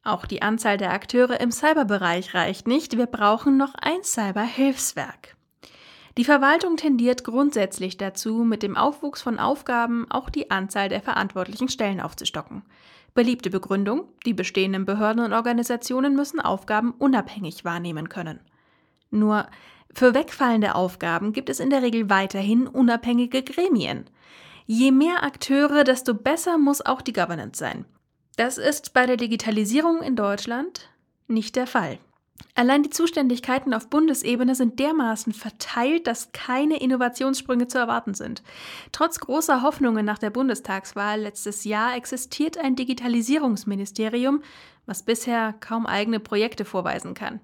Auch 0.02 0.24
die 0.24 0.40
Anzahl 0.40 0.78
der 0.78 0.94
Akteure 0.94 1.38
im 1.42 1.52
Cyberbereich 1.52 2.32
reicht 2.32 2.66
nicht, 2.66 2.96
wir 2.96 3.04
brauchen 3.04 3.58
noch 3.58 3.74
ein 3.74 4.02
Cyberhilfswerk. 4.02 5.36
Die 6.18 6.24
Verwaltung 6.24 6.76
tendiert 6.76 7.24
grundsätzlich 7.24 7.96
dazu, 7.96 8.44
mit 8.44 8.62
dem 8.62 8.76
Aufwuchs 8.76 9.22
von 9.22 9.38
Aufgaben 9.38 10.06
auch 10.10 10.28
die 10.28 10.50
Anzahl 10.50 10.88
der 10.88 11.00
verantwortlichen 11.00 11.68
Stellen 11.68 12.00
aufzustocken. 12.00 12.62
Beliebte 13.14 13.50
Begründung, 13.50 14.08
die 14.26 14.34
bestehenden 14.34 14.84
Behörden 14.84 15.24
und 15.24 15.32
Organisationen 15.32 16.14
müssen 16.14 16.40
Aufgaben 16.40 16.92
unabhängig 16.92 17.64
wahrnehmen 17.64 18.08
können. 18.08 18.40
Nur 19.10 19.46
für 19.94 20.14
wegfallende 20.14 20.74
Aufgaben 20.74 21.32
gibt 21.32 21.50
es 21.50 21.60
in 21.60 21.70
der 21.70 21.82
Regel 21.82 22.08
weiterhin 22.08 22.66
unabhängige 22.66 23.42
Gremien. 23.42 24.06
Je 24.66 24.90
mehr 24.90 25.22
Akteure, 25.22 25.84
desto 25.84 26.14
besser 26.14 26.56
muss 26.56 26.84
auch 26.84 27.02
die 27.02 27.12
Governance 27.12 27.58
sein. 27.58 27.84
Das 28.36 28.56
ist 28.56 28.94
bei 28.94 29.06
der 29.06 29.16
Digitalisierung 29.16 30.02
in 30.02 30.16
Deutschland 30.16 30.90
nicht 31.26 31.56
der 31.56 31.66
Fall. 31.66 31.98
Allein 32.54 32.82
die 32.82 32.90
Zuständigkeiten 32.90 33.72
auf 33.72 33.88
Bundesebene 33.88 34.54
sind 34.54 34.78
dermaßen 34.78 35.32
verteilt, 35.32 36.06
dass 36.06 36.32
keine 36.32 36.80
Innovationssprünge 36.80 37.66
zu 37.66 37.78
erwarten 37.78 38.14
sind. 38.14 38.42
Trotz 38.92 39.20
großer 39.20 39.62
Hoffnungen 39.62 40.04
nach 40.04 40.18
der 40.18 40.30
Bundestagswahl 40.30 41.20
letztes 41.20 41.64
Jahr 41.64 41.96
existiert 41.96 42.58
ein 42.58 42.76
Digitalisierungsministerium, 42.76 44.42
was 44.86 45.02
bisher 45.02 45.54
kaum 45.60 45.86
eigene 45.86 46.20
Projekte 46.20 46.64
vorweisen 46.64 47.14
kann. 47.14 47.40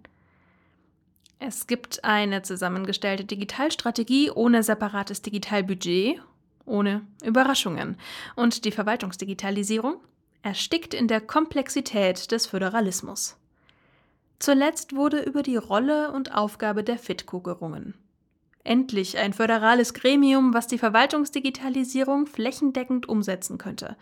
Es 1.39 1.67
gibt 1.67 2.05
eine 2.05 2.43
zusammengestellte 2.43 3.25
Digitalstrategie 3.25 4.31
ohne 4.31 4.63
separates 4.63 5.23
Digitalbudget, 5.23 6.21
ohne 6.67 7.03
Überraschungen. 7.25 7.97
Und 8.35 8.65
die 8.65 8.73
Verwaltungsdigitalisierung 8.73 10.01
erstickt 10.43 10.95
in 10.95 11.09
der 11.09 11.21
Komplexität 11.21 12.31
des 12.33 12.47
Föderalismus. 12.47 13.37
Zuletzt 14.39 14.95
wurde 14.95 15.21
über 15.21 15.43
die 15.43 15.57
Rolle 15.57 16.13
und 16.13 16.35
Aufgabe 16.35 16.85
der 16.85 16.99
FITCO 16.99 17.41
gerungen. 17.41 17.95
Endlich 18.63 19.19
ein 19.19 19.33
föderales 19.33 19.95
Gremium, 19.95 20.55
was 20.55 20.67
die 20.67 20.79
Verwaltungsdigitalisierung 20.79 22.27
flächendeckend 22.27 23.09
umsetzen 23.09 23.59
könnte. 23.59 23.97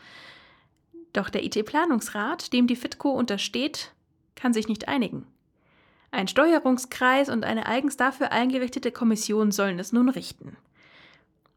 Doch 1.12 1.30
der 1.30 1.44
IT-Planungsrat, 1.44 2.52
dem 2.52 2.66
die 2.66 2.76
FITCO 2.76 3.10
untersteht, 3.10 3.92
kann 4.34 4.52
sich 4.52 4.68
nicht 4.68 4.88
einigen. 4.88 5.26
Ein 6.10 6.28
Steuerungskreis 6.28 7.28
und 7.28 7.44
eine 7.44 7.66
eigens 7.66 7.96
dafür 7.96 8.32
eingerichtete 8.32 8.92
Kommission 8.92 9.52
sollen 9.52 9.78
es 9.78 9.92
nun 9.92 10.08
richten. 10.08 10.56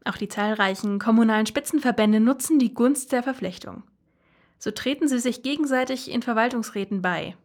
Auch 0.04 0.16
die 0.16 0.28
zahlreichen 0.28 0.98
kommunalen 0.98 1.46
Spitzenverbände 1.46 2.20
nutzen 2.20 2.58
die 2.58 2.72
Gunst 2.72 3.12
der 3.12 3.22
Verflechtung. 3.22 3.82
So 4.58 4.70
treten 4.70 5.08
sie 5.08 5.18
sich 5.18 5.42
gegenseitig 5.42 6.10
in 6.10 6.22
Verwaltungsräten 6.22 7.02
bei. 7.02 7.36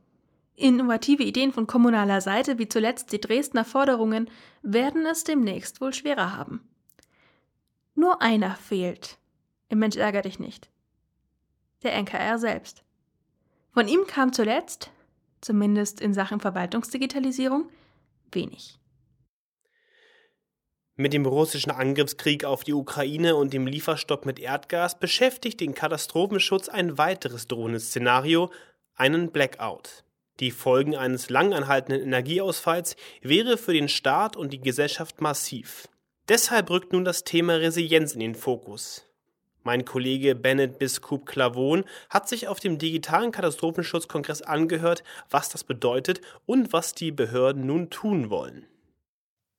Innovative 0.55 1.23
Ideen 1.23 1.51
von 1.51 1.67
kommunaler 1.67 2.21
Seite, 2.21 2.57
wie 2.57 2.69
zuletzt 2.69 3.11
die 3.11 3.19
Dresdner 3.19 3.65
Forderungen, 3.65 4.29
werden 4.61 5.05
es 5.05 5.23
demnächst 5.25 5.81
wohl 5.81 5.93
schwerer 5.93 6.35
haben. 6.37 6.67
Nur 7.93 8.21
einer 8.21 8.55
fehlt. 8.55 9.17
Im 9.69 9.79
Mensch 9.79 9.97
ärger 9.97 10.21
dich 10.21 10.39
nicht. 10.39 10.69
Der 11.83 11.93
NKR 11.93 12.37
selbst. 12.39 12.83
Von 13.73 13.89
ihm 13.89 14.07
kam 14.07 14.31
zuletzt, 14.31 14.91
zumindest 15.41 15.99
in 15.99 16.13
Sachen 16.13 16.39
Verwaltungsdigitalisierung, 16.39 17.69
wenig. 18.31 18.79
Mit 20.95 21.11
dem 21.11 21.25
russischen 21.25 21.71
Angriffskrieg 21.71 22.45
auf 22.45 22.63
die 22.63 22.73
Ukraine 22.73 23.35
und 23.35 23.51
dem 23.51 23.67
Lieferstopp 23.67 24.25
mit 24.25 24.39
Erdgas 24.39 24.97
beschäftigt 24.97 25.59
den 25.59 25.75
Katastrophenschutz 25.75 26.69
ein 26.69 26.97
weiteres 26.97 27.49
drohendes 27.49 27.87
Szenario, 27.87 28.49
einen 28.95 29.33
Blackout. 29.33 30.04
Die 30.39 30.51
Folgen 30.51 30.95
eines 30.95 31.29
langanhaltenden 31.29 32.03
Energieausfalls 32.03 32.95
wäre 33.21 33.57
für 33.57 33.73
den 33.73 33.87
Staat 33.87 34.35
und 34.35 34.51
die 34.51 34.59
Gesellschaft 34.59 35.21
massiv. 35.21 35.87
Deshalb 36.27 36.69
rückt 36.69 36.91
nun 36.91 37.05
das 37.05 37.23
Thema 37.23 37.53
Resilienz 37.53 38.13
in 38.13 38.19
den 38.19 38.35
Fokus. 38.35 39.05
Mein 39.63 39.85
Kollege 39.85 40.35
Bennett 40.35 40.77
Biskup 40.77 41.25
Clavon 41.25 41.85
hat 42.09 42.27
sich 42.27 42.47
auf 42.47 42.59
dem 42.59 42.77
digitalen 42.77 43.31
Katastrophenschutzkongress 43.31 44.41
angehört, 44.41 45.03
was 45.29 45.49
das 45.49 45.63
bedeutet 45.63 46.21
und 46.45 46.73
was 46.73 46.93
die 46.93 47.11
Behörden 47.11 47.65
nun 47.65 47.89
tun 47.89 48.29
wollen. 48.29 48.67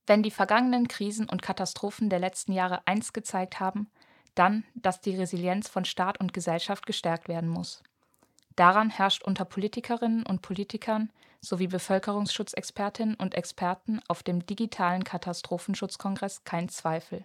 Wenn 0.07 0.23
die 0.23 0.31
vergangenen 0.31 0.87
Krisen 0.87 1.29
und 1.29 1.43
Katastrophen 1.43 2.11
der 2.11 2.21
letzten 2.21 2.53
Jahre 2.53 2.87
eins 2.87 3.13
gezeigt 3.13 3.59
haben, 3.59 3.89
dann, 4.37 4.65
dass 4.75 5.01
die 5.01 5.17
Resilienz 5.17 5.69
von 5.69 5.85
Staat 5.85 6.21
und 6.21 6.33
Gesellschaft 6.33 6.87
gestärkt 6.87 7.29
werden 7.29 7.49
muss. 7.49 7.83
Daran 8.57 8.89
herrscht 8.89 9.23
unter 9.23 9.45
Politikerinnen 9.45 10.25
und 10.25 10.41
Politikern 10.41 11.11
sowie 11.43 11.67
Bevölkerungsschutzexpertinnen 11.67 13.15
und 13.15 13.35
Experten 13.35 14.01
auf 14.09 14.23
dem 14.23 14.45
digitalen 14.47 15.05
Katastrophenschutzkongress 15.05 16.45
kein 16.45 16.69
Zweifel. 16.71 17.25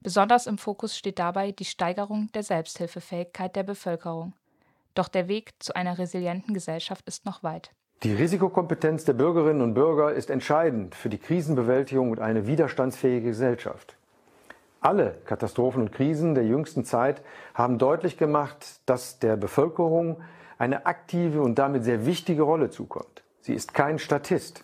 Besonders 0.00 0.46
im 0.46 0.58
Fokus 0.58 0.96
steht 0.96 1.18
dabei 1.18 1.52
die 1.52 1.64
Steigerung 1.64 2.30
der 2.34 2.42
Selbsthilfefähigkeit 2.42 3.56
der 3.56 3.62
Bevölkerung. 3.62 4.32
Doch 4.94 5.08
der 5.08 5.28
Weg 5.28 5.54
zu 5.60 5.74
einer 5.74 5.98
resilienten 5.98 6.54
Gesellschaft 6.54 7.06
ist 7.06 7.24
noch 7.24 7.42
weit. 7.42 7.70
Die 8.02 8.12
Risikokompetenz 8.12 9.04
der 9.04 9.12
Bürgerinnen 9.12 9.62
und 9.62 9.74
Bürger 9.74 10.12
ist 10.12 10.30
entscheidend 10.30 10.94
für 10.94 11.08
die 11.08 11.18
Krisenbewältigung 11.18 12.10
und 12.10 12.20
eine 12.20 12.46
widerstandsfähige 12.46 13.28
Gesellschaft. 13.28 13.96
Alle 14.80 15.16
Katastrophen 15.24 15.82
und 15.82 15.92
Krisen 15.92 16.34
der 16.34 16.44
jüngsten 16.44 16.84
Zeit 16.84 17.22
haben 17.54 17.78
deutlich 17.78 18.16
gemacht, 18.16 18.80
dass 18.86 19.18
der 19.18 19.36
Bevölkerung 19.36 20.20
eine 20.58 20.86
aktive 20.86 21.40
und 21.42 21.58
damit 21.58 21.84
sehr 21.84 22.06
wichtige 22.06 22.42
Rolle 22.42 22.70
zukommt. 22.70 23.22
Sie 23.40 23.54
ist 23.54 23.74
kein 23.74 23.98
Statist. 23.98 24.62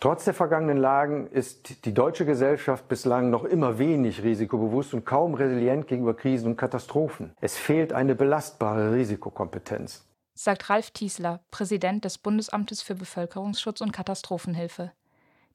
Trotz 0.00 0.24
der 0.24 0.34
vergangenen 0.34 0.78
Lagen 0.78 1.26
ist 1.28 1.84
die 1.84 1.94
deutsche 1.94 2.24
Gesellschaft 2.24 2.88
bislang 2.88 3.30
noch 3.30 3.44
immer 3.44 3.78
wenig 3.78 4.22
risikobewusst 4.22 4.94
und 4.94 5.04
kaum 5.04 5.34
resilient 5.34 5.88
gegenüber 5.88 6.14
Krisen 6.14 6.48
und 6.48 6.56
Katastrophen. 6.56 7.32
Es 7.40 7.56
fehlt 7.56 7.92
eine 7.92 8.14
belastbare 8.14 8.94
Risikokompetenz 8.94 10.04
sagt 10.42 10.70
Ralf 10.70 10.90
Tiesler, 10.92 11.40
Präsident 11.50 12.06
des 12.06 12.16
Bundesamtes 12.16 12.80
für 12.80 12.94
Bevölkerungsschutz 12.94 13.82
und 13.82 13.92
Katastrophenhilfe. 13.92 14.90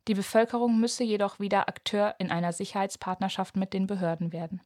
Die 0.08 0.13
Bevölkerung 0.13 0.80
müsse 0.80 1.04
jedoch 1.04 1.39
wieder 1.39 1.67
Akteur 1.67 2.13
in 2.19 2.30
einer 2.30 2.54
Sicherheitspartnerschaft 2.54 3.56
mit 3.58 3.73
den 3.73 3.88
Behörden 3.88 4.32
werden. 4.32 4.62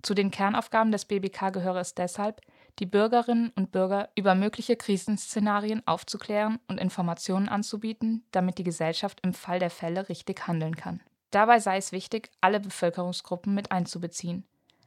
Zu 0.00 0.14
den 0.14 0.30
Kernaufgaben 0.30 0.90
des 0.90 1.04
BBK 1.04 1.52
gehöre 1.52 1.80
es 1.80 1.94
deshalb, 1.94 2.40
die 2.78 2.86
Bürgerinnen 2.86 3.52
und 3.54 3.72
Bürger 3.72 4.08
über 4.16 4.34
mögliche 4.34 4.76
Krisenszenarien 4.76 5.82
aufzuklären 5.86 6.58
und 6.68 6.80
Informationen 6.80 7.48
anzubieten, 7.48 8.24
damit 8.32 8.58
die 8.58 8.64
Gesellschaft 8.64 9.20
im 9.22 9.34
Fall 9.34 9.58
der 9.58 9.70
Fälle 9.70 10.08
richtig 10.08 10.46
handeln 10.46 10.76
kann. 10.76 11.00
Dabei 11.30 11.60
sei 11.60 11.76
es 11.76 11.92
wichtig, 11.92 12.30
alle 12.40 12.60
Bevölkerungsgruppen 12.60 13.54
mit 13.54 13.72
einzubeziehen. 13.72 14.44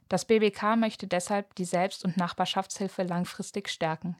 Das 0.09 0.25
BBK 0.25 0.75
möchte 0.77 1.07
deshalb 1.07 1.55
die 1.55 1.65
Selbst- 1.65 2.05
und 2.05 2.17
Nachbarschaftshilfe 2.17 3.03
langfristig 3.03 3.69
stärken. 3.69 4.15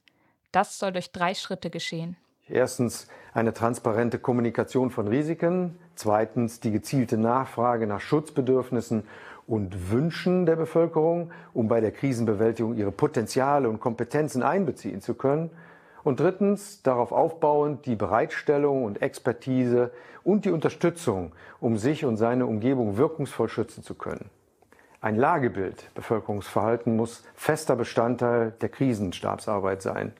Das 0.52 0.80
soll 0.80 0.92
durch 0.92 1.12
drei 1.12 1.34
Schritte 1.36 1.70
geschehen. 1.70 2.18
Erstens 2.48 3.08
eine 3.34 3.54
transparente 3.54 4.20
Kommunikation 4.20 4.92
von 4.92 5.08
Risiken, 5.08 5.78
zweitens 5.96 6.60
die 6.60 6.72
gezielte 6.72 7.18
Nachfrage 7.18 7.88
nach 7.88 8.02
Schutzbedürfnissen 8.02 9.04
und 9.48 9.92
Wünschen 9.92 10.46
der 10.46 10.56
Bevölkerung, 10.56 11.32
um 11.54 11.68
bei 11.68 11.80
der 11.80 11.92
Krisenbewältigung 11.92 12.76
ihre 12.76 12.92
Potenziale 12.92 13.70
und 13.70 13.80
Kompetenzen 13.80 14.44
einbeziehen 14.44 15.02
zu 15.02 15.14
können. 15.14 15.52
Und 16.04 16.20
drittens 16.20 16.84
darauf 16.84 17.12
aufbauend 17.12 17.86
die 17.86 17.96
Bereitstellung 17.96 18.84
und 18.84 19.02
Expertise 19.02 19.92
und 20.24 20.46
die 20.46 20.52
Unterstützung, 20.52 21.32
um 21.60 21.78
sich 21.78 22.06
und 22.06 22.18
seine 22.18 22.46
Umgebung 22.46 22.98
wirkungsvoll 22.98 23.50
schützen 23.50 23.84
zu 23.84 23.96
können. 23.96 24.30
Ein 25.02 25.16
Lagebild 25.16 25.92
Bevölkerungsverhalten 25.94 26.96
muss 26.96 27.24
fester 27.36 27.76
Bestandteil 27.76 28.54
der 28.62 28.70
Krisenstabsarbeit 28.70 29.82
sein. 29.82 30.14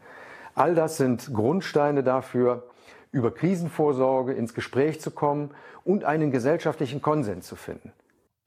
All 0.54 0.76
das 0.76 0.98
sind 0.98 1.34
Grundsteine 1.34 2.04
dafür, 2.04 2.64
über 3.12 3.34
Krisenvorsorge 3.34 4.34
ins 4.34 4.54
Gespräch 4.54 5.02
zu 5.02 5.10
kommen 5.10 5.52
und 5.84 6.04
einen 6.04 6.32
gesellschaftlichen 6.32 7.02
Konsens 7.02 7.48
zu 7.48 7.56
finden. 7.56 7.94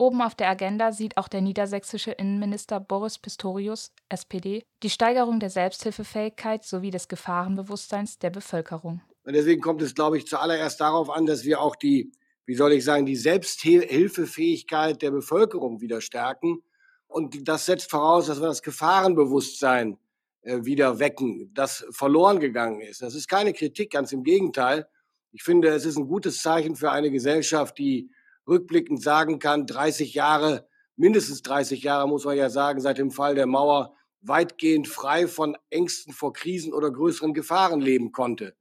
Oben 0.00 0.22
auf 0.22 0.36
der 0.36 0.48
Agenda 0.48 0.92
sieht 0.92 1.16
auch 1.16 1.26
der 1.26 1.40
niedersächsische 1.40 2.12
Innenminister 2.12 2.78
Boris 2.78 3.18
Pistorius, 3.18 3.92
SPD, 4.08 4.62
die 4.84 4.90
Steigerung 4.90 5.40
der 5.40 5.50
Selbsthilfefähigkeit 5.50 6.62
sowie 6.64 6.92
des 6.92 7.08
Gefahrenbewusstseins 7.08 8.20
der 8.20 8.30
Bevölkerung. 8.30 9.00
Und 9.24 9.32
deswegen 9.32 9.60
kommt 9.60 9.82
es, 9.82 9.96
glaube 9.96 10.16
ich, 10.16 10.28
zuallererst 10.28 10.80
darauf 10.80 11.10
an, 11.10 11.26
dass 11.26 11.44
wir 11.44 11.60
auch 11.60 11.74
die, 11.74 12.12
wie 12.46 12.54
soll 12.54 12.74
ich 12.74 12.84
sagen, 12.84 13.06
die 13.06 13.16
Selbsthilfefähigkeit 13.16 15.02
der 15.02 15.10
Bevölkerung 15.10 15.80
wieder 15.80 16.00
stärken. 16.00 16.62
Und 17.08 17.48
das 17.48 17.66
setzt 17.66 17.90
voraus, 17.90 18.28
dass 18.28 18.40
wir 18.40 18.46
das 18.46 18.62
Gefahrenbewusstsein 18.62 19.98
äh, 20.42 20.64
wieder 20.64 21.00
wecken, 21.00 21.50
das 21.54 21.84
verloren 21.90 22.38
gegangen 22.38 22.82
ist. 22.82 23.02
Das 23.02 23.16
ist 23.16 23.28
keine 23.28 23.52
Kritik, 23.52 23.90
ganz 23.90 24.12
im 24.12 24.22
Gegenteil. 24.22 24.86
Ich 25.32 25.42
finde, 25.42 25.70
es 25.70 25.84
ist 25.84 25.98
ein 25.98 26.06
gutes 26.06 26.40
Zeichen 26.40 26.76
für 26.76 26.92
eine 26.92 27.10
Gesellschaft, 27.10 27.76
die 27.78 28.10
rückblickend 28.48 29.02
sagen 29.02 29.38
kann, 29.38 29.66
30 29.66 30.14
Jahre, 30.14 30.66
mindestens 30.96 31.42
30 31.42 31.82
Jahre 31.82 32.08
muss 32.08 32.24
man 32.24 32.36
ja 32.36 32.50
sagen, 32.50 32.80
seit 32.80 32.98
dem 32.98 33.10
Fall 33.10 33.34
der 33.34 33.46
Mauer 33.46 33.94
weitgehend 34.20 34.88
frei 34.88 35.28
von 35.28 35.56
Ängsten 35.70 36.12
vor 36.12 36.32
Krisen 36.32 36.72
oder 36.72 36.90
größeren 36.90 37.34
Gefahren 37.34 37.80
leben 37.80 38.12
konnte. 38.12 38.56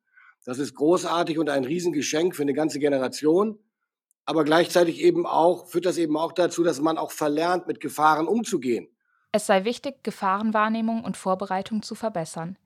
Das 0.45 0.60
ist 0.60 0.76
großartig 0.76 1.39
und 1.39 1.50
ein 1.50 1.65
Riesengeschenk 1.65 2.36
für 2.36 2.43
eine 2.43 2.54
ganze 2.54 2.80
Generation. 2.80 3.60
Aber 4.26 4.43
gleichzeitig 4.43 5.02
eben 5.02 5.26
auch, 5.26 5.67
führt 5.67 5.86
das 5.86 5.97
eben 5.97 6.17
auch 6.17 6.32
dazu, 6.32 6.63
dass 6.63 6.80
man 6.80 6.97
auch 6.97 7.12
verlernt, 7.12 7.67
mit 7.67 7.80
Gefahren 7.80 8.28
umzugehen. 8.28 8.88
Es 9.32 9.45
sei 9.45 9.63
wichtig, 9.65 10.04
Gefahrenwahrnehmung 10.04 11.04
und 11.04 11.17
Vorbereitung 11.17 11.82
zu 11.82 11.95
verbessern. 11.95 12.58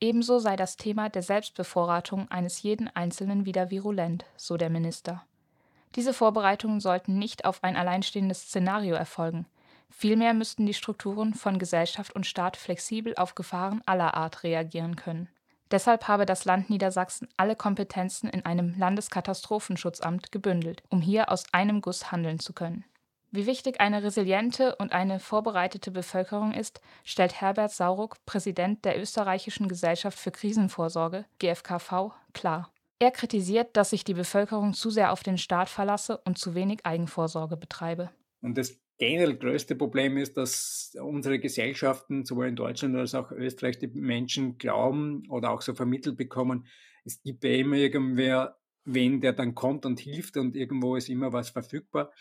Ebenso 0.00 0.38
sei 0.38 0.56
das 0.56 0.76
Thema 0.76 1.08
der 1.08 1.22
Selbstbevorratung 1.22 2.28
eines 2.30 2.62
jeden 2.62 2.88
Einzelnen 2.88 3.44
wieder 3.44 3.70
virulent, 3.70 4.24
so 4.36 4.56
der 4.56 4.70
Minister. 4.70 5.24
Diese 5.96 6.14
Vorbereitungen 6.14 6.80
sollten 6.80 7.18
nicht 7.18 7.44
auf 7.44 7.64
ein 7.64 7.76
alleinstehendes 7.76 8.42
Szenario 8.42 8.94
erfolgen. 8.94 9.46
Vielmehr 9.90 10.34
müssten 10.34 10.66
die 10.66 10.74
Strukturen 10.74 11.34
von 11.34 11.58
Gesellschaft 11.58 12.14
und 12.14 12.26
Staat 12.26 12.56
flexibel 12.56 13.14
auf 13.16 13.34
Gefahren 13.34 13.82
aller 13.86 14.14
Art 14.14 14.44
reagieren 14.44 14.94
können. 14.94 15.28
Deshalb 15.70 16.08
habe 16.08 16.26
das 16.26 16.44
Land 16.44 16.70
Niedersachsen 16.70 17.28
alle 17.36 17.54
Kompetenzen 17.54 18.28
in 18.28 18.44
einem 18.44 18.76
Landeskatastrophenschutzamt 18.76 20.32
gebündelt, 20.32 20.82
um 20.88 21.00
hier 21.00 21.30
aus 21.30 21.44
einem 21.52 21.80
Guss 21.80 22.10
handeln 22.10 22.40
zu 22.40 22.52
können. 22.52 22.84
Wie 23.32 23.46
wichtig 23.46 23.80
eine 23.80 24.02
resiliente 24.02 24.74
und 24.76 24.92
eine 24.92 25.20
vorbereitete 25.20 25.92
Bevölkerung 25.92 26.52
ist, 26.52 26.80
stellt 27.04 27.40
Herbert 27.40 27.70
Sauruck, 27.70 28.16
Präsident 28.26 28.84
der 28.84 29.00
Österreichischen 29.00 29.68
Gesellschaft 29.68 30.18
für 30.18 30.32
Krisenvorsorge 30.32 31.24
GfKV, 31.38 32.10
klar. 32.32 32.72
Er 33.00 33.10
kritisiert, 33.10 33.76
dass 33.76 33.90
sich 33.90 34.04
die 34.04 34.14
Bevölkerung 34.14 34.74
zu 34.74 34.90
sehr 34.90 35.12
auf 35.12 35.22
den 35.22 35.38
Staat 35.38 35.68
verlasse 35.68 36.18
und 36.18 36.38
zu 36.38 36.54
wenig 36.54 36.84
Eigenvorsorge 36.84 37.56
betreibe. 37.56 38.10
Und 38.42 38.58
das 38.58 38.78
generell 38.98 39.36
größte 39.36 39.74
Problem 39.74 40.18
ist, 40.18 40.36
dass 40.36 40.94
unsere 41.00 41.38
Gesellschaften, 41.38 42.26
sowohl 42.26 42.48
in 42.48 42.56
Deutschland 42.56 42.94
als 42.96 43.14
auch 43.14 43.32
Österreich, 43.32 43.78
die 43.78 43.88
Menschen 43.88 44.58
glauben 44.58 45.22
oder 45.30 45.50
auch 45.50 45.62
so 45.62 45.74
vermittelt 45.74 46.18
bekommen, 46.18 46.66
es 47.04 47.22
gibt 47.22 47.42
ja 47.42 47.50
immer 47.50 47.76
irgendwer 47.76 48.60
wen 48.84 49.20
der 49.20 49.32
dann 49.32 49.54
kommt 49.54 49.86
und 49.86 50.00
hilft 50.00 50.36
und 50.36 50.56
irgendwo 50.56 50.96
ist 50.96 51.08
immer 51.08 51.32
was 51.32 51.50
verfügbar. 51.50 52.12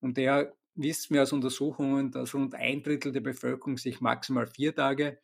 Und 0.00 0.16
der 0.16 0.54
wissen 0.74 1.14
wir 1.14 1.22
aus 1.22 1.32
Untersuchungen, 1.32 2.10
dass 2.10 2.34
rund 2.34 2.54
ein 2.54 2.82
Drittel 2.82 3.12
der 3.12 3.20
Bevölkerung 3.20 3.78
sich 3.78 4.00
maximal 4.00 4.46
vier 4.46 4.74
Tage 4.74 5.18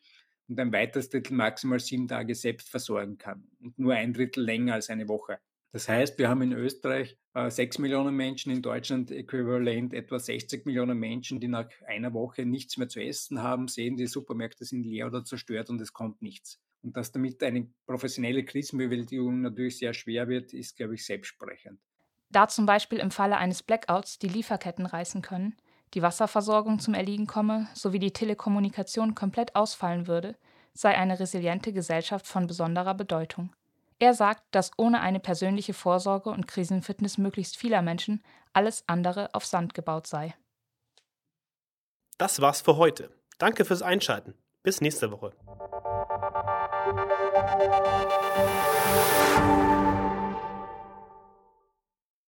und 0.47 0.59
ein 0.59 0.71
weiteres 0.71 1.09
Drittel 1.09 1.33
maximal 1.33 1.79
sieben 1.79 2.07
Tage 2.07 2.35
selbst 2.35 2.69
versorgen 2.69 3.17
kann 3.17 3.47
und 3.59 3.77
nur 3.79 3.93
ein 3.93 4.13
Drittel 4.13 4.43
länger 4.43 4.75
als 4.75 4.89
eine 4.89 5.07
Woche. 5.07 5.39
Das 5.71 5.89
heißt, 5.89 6.17
wir 6.19 6.29
haben 6.29 6.41
in 6.41 6.53
Österreich 6.53 7.17
äh, 7.33 7.49
6 7.49 7.79
Millionen 7.79 8.15
Menschen, 8.15 8.49
in 8.49 8.61
Deutschland 8.61 9.11
äquivalent 9.11 9.93
etwa 9.93 10.17
60 10.17 10.65
Millionen 10.65 10.97
Menschen, 10.97 11.41
die 11.41 11.49
nach 11.49 11.67
einer 11.85 12.13
Woche 12.13 12.45
nichts 12.45 12.77
mehr 12.77 12.87
zu 12.87 13.01
essen 13.01 13.43
haben, 13.43 13.67
sehen, 13.67 13.97
die 13.97 14.07
Supermärkte 14.07 14.63
sind 14.63 14.85
leer 14.85 15.07
oder 15.07 15.25
zerstört 15.25 15.69
und 15.69 15.81
es 15.81 15.91
kommt 15.91 16.21
nichts. 16.21 16.61
Und 16.81 16.95
dass 16.95 17.11
damit 17.11 17.43
eine 17.43 17.67
professionelle 17.87 18.45
Krisenbewältigung 18.45 19.41
natürlich 19.41 19.79
sehr 19.79 19.93
schwer 19.93 20.29
wird, 20.29 20.53
ist, 20.53 20.77
glaube 20.77 20.93
ich, 20.93 21.05
selbstsprechend. 21.05 21.81
Da 22.29 22.47
zum 22.47 22.65
Beispiel 22.65 22.99
im 22.99 23.11
Falle 23.11 23.37
eines 23.37 23.61
Blackouts 23.61 24.17
die 24.17 24.29
Lieferketten 24.29 24.85
reißen 24.85 25.21
können, 25.21 25.57
die 25.95 26.01
Wasserversorgung 26.01 26.79
zum 26.79 26.93
Erliegen 26.93 27.25
komme 27.25 27.67
sowie 27.73 27.99
die 27.99 28.11
Telekommunikation 28.11 29.15
komplett 29.15 29.55
ausfallen 29.55 30.07
würde, 30.07 30.35
sei 30.73 30.95
eine 30.95 31.19
resiliente 31.19 31.71
Gesellschaft 31.71 32.27
von 32.27 32.47
besonderer 32.47 32.93
Bedeutung. 32.93 33.55
Er 33.97 34.13
sagt, 34.13 34.43
dass 34.51 34.71
ohne 34.77 34.99
eine 34.99 35.21
persönliche 35.21 35.73
Vorsorge 35.73 36.29
und 36.29 36.47
Krisenfitness 36.47 37.17
möglichst 37.17 37.55
vieler 37.55 37.81
Menschen 37.81 38.21
alles 38.51 38.83
andere 38.87 39.33
auf 39.33 39.45
Sand 39.45 39.73
gebaut 39.73 40.05
sei. 40.05 40.35
Das 42.17 42.41
war's 42.41 42.61
für 42.61 42.75
heute. 42.75 43.09
Danke 43.37 43.63
fürs 43.63 43.81
Einschalten. 43.81 44.35
Bis 44.63 44.81
nächste 44.81 45.11
Woche. 45.11 45.31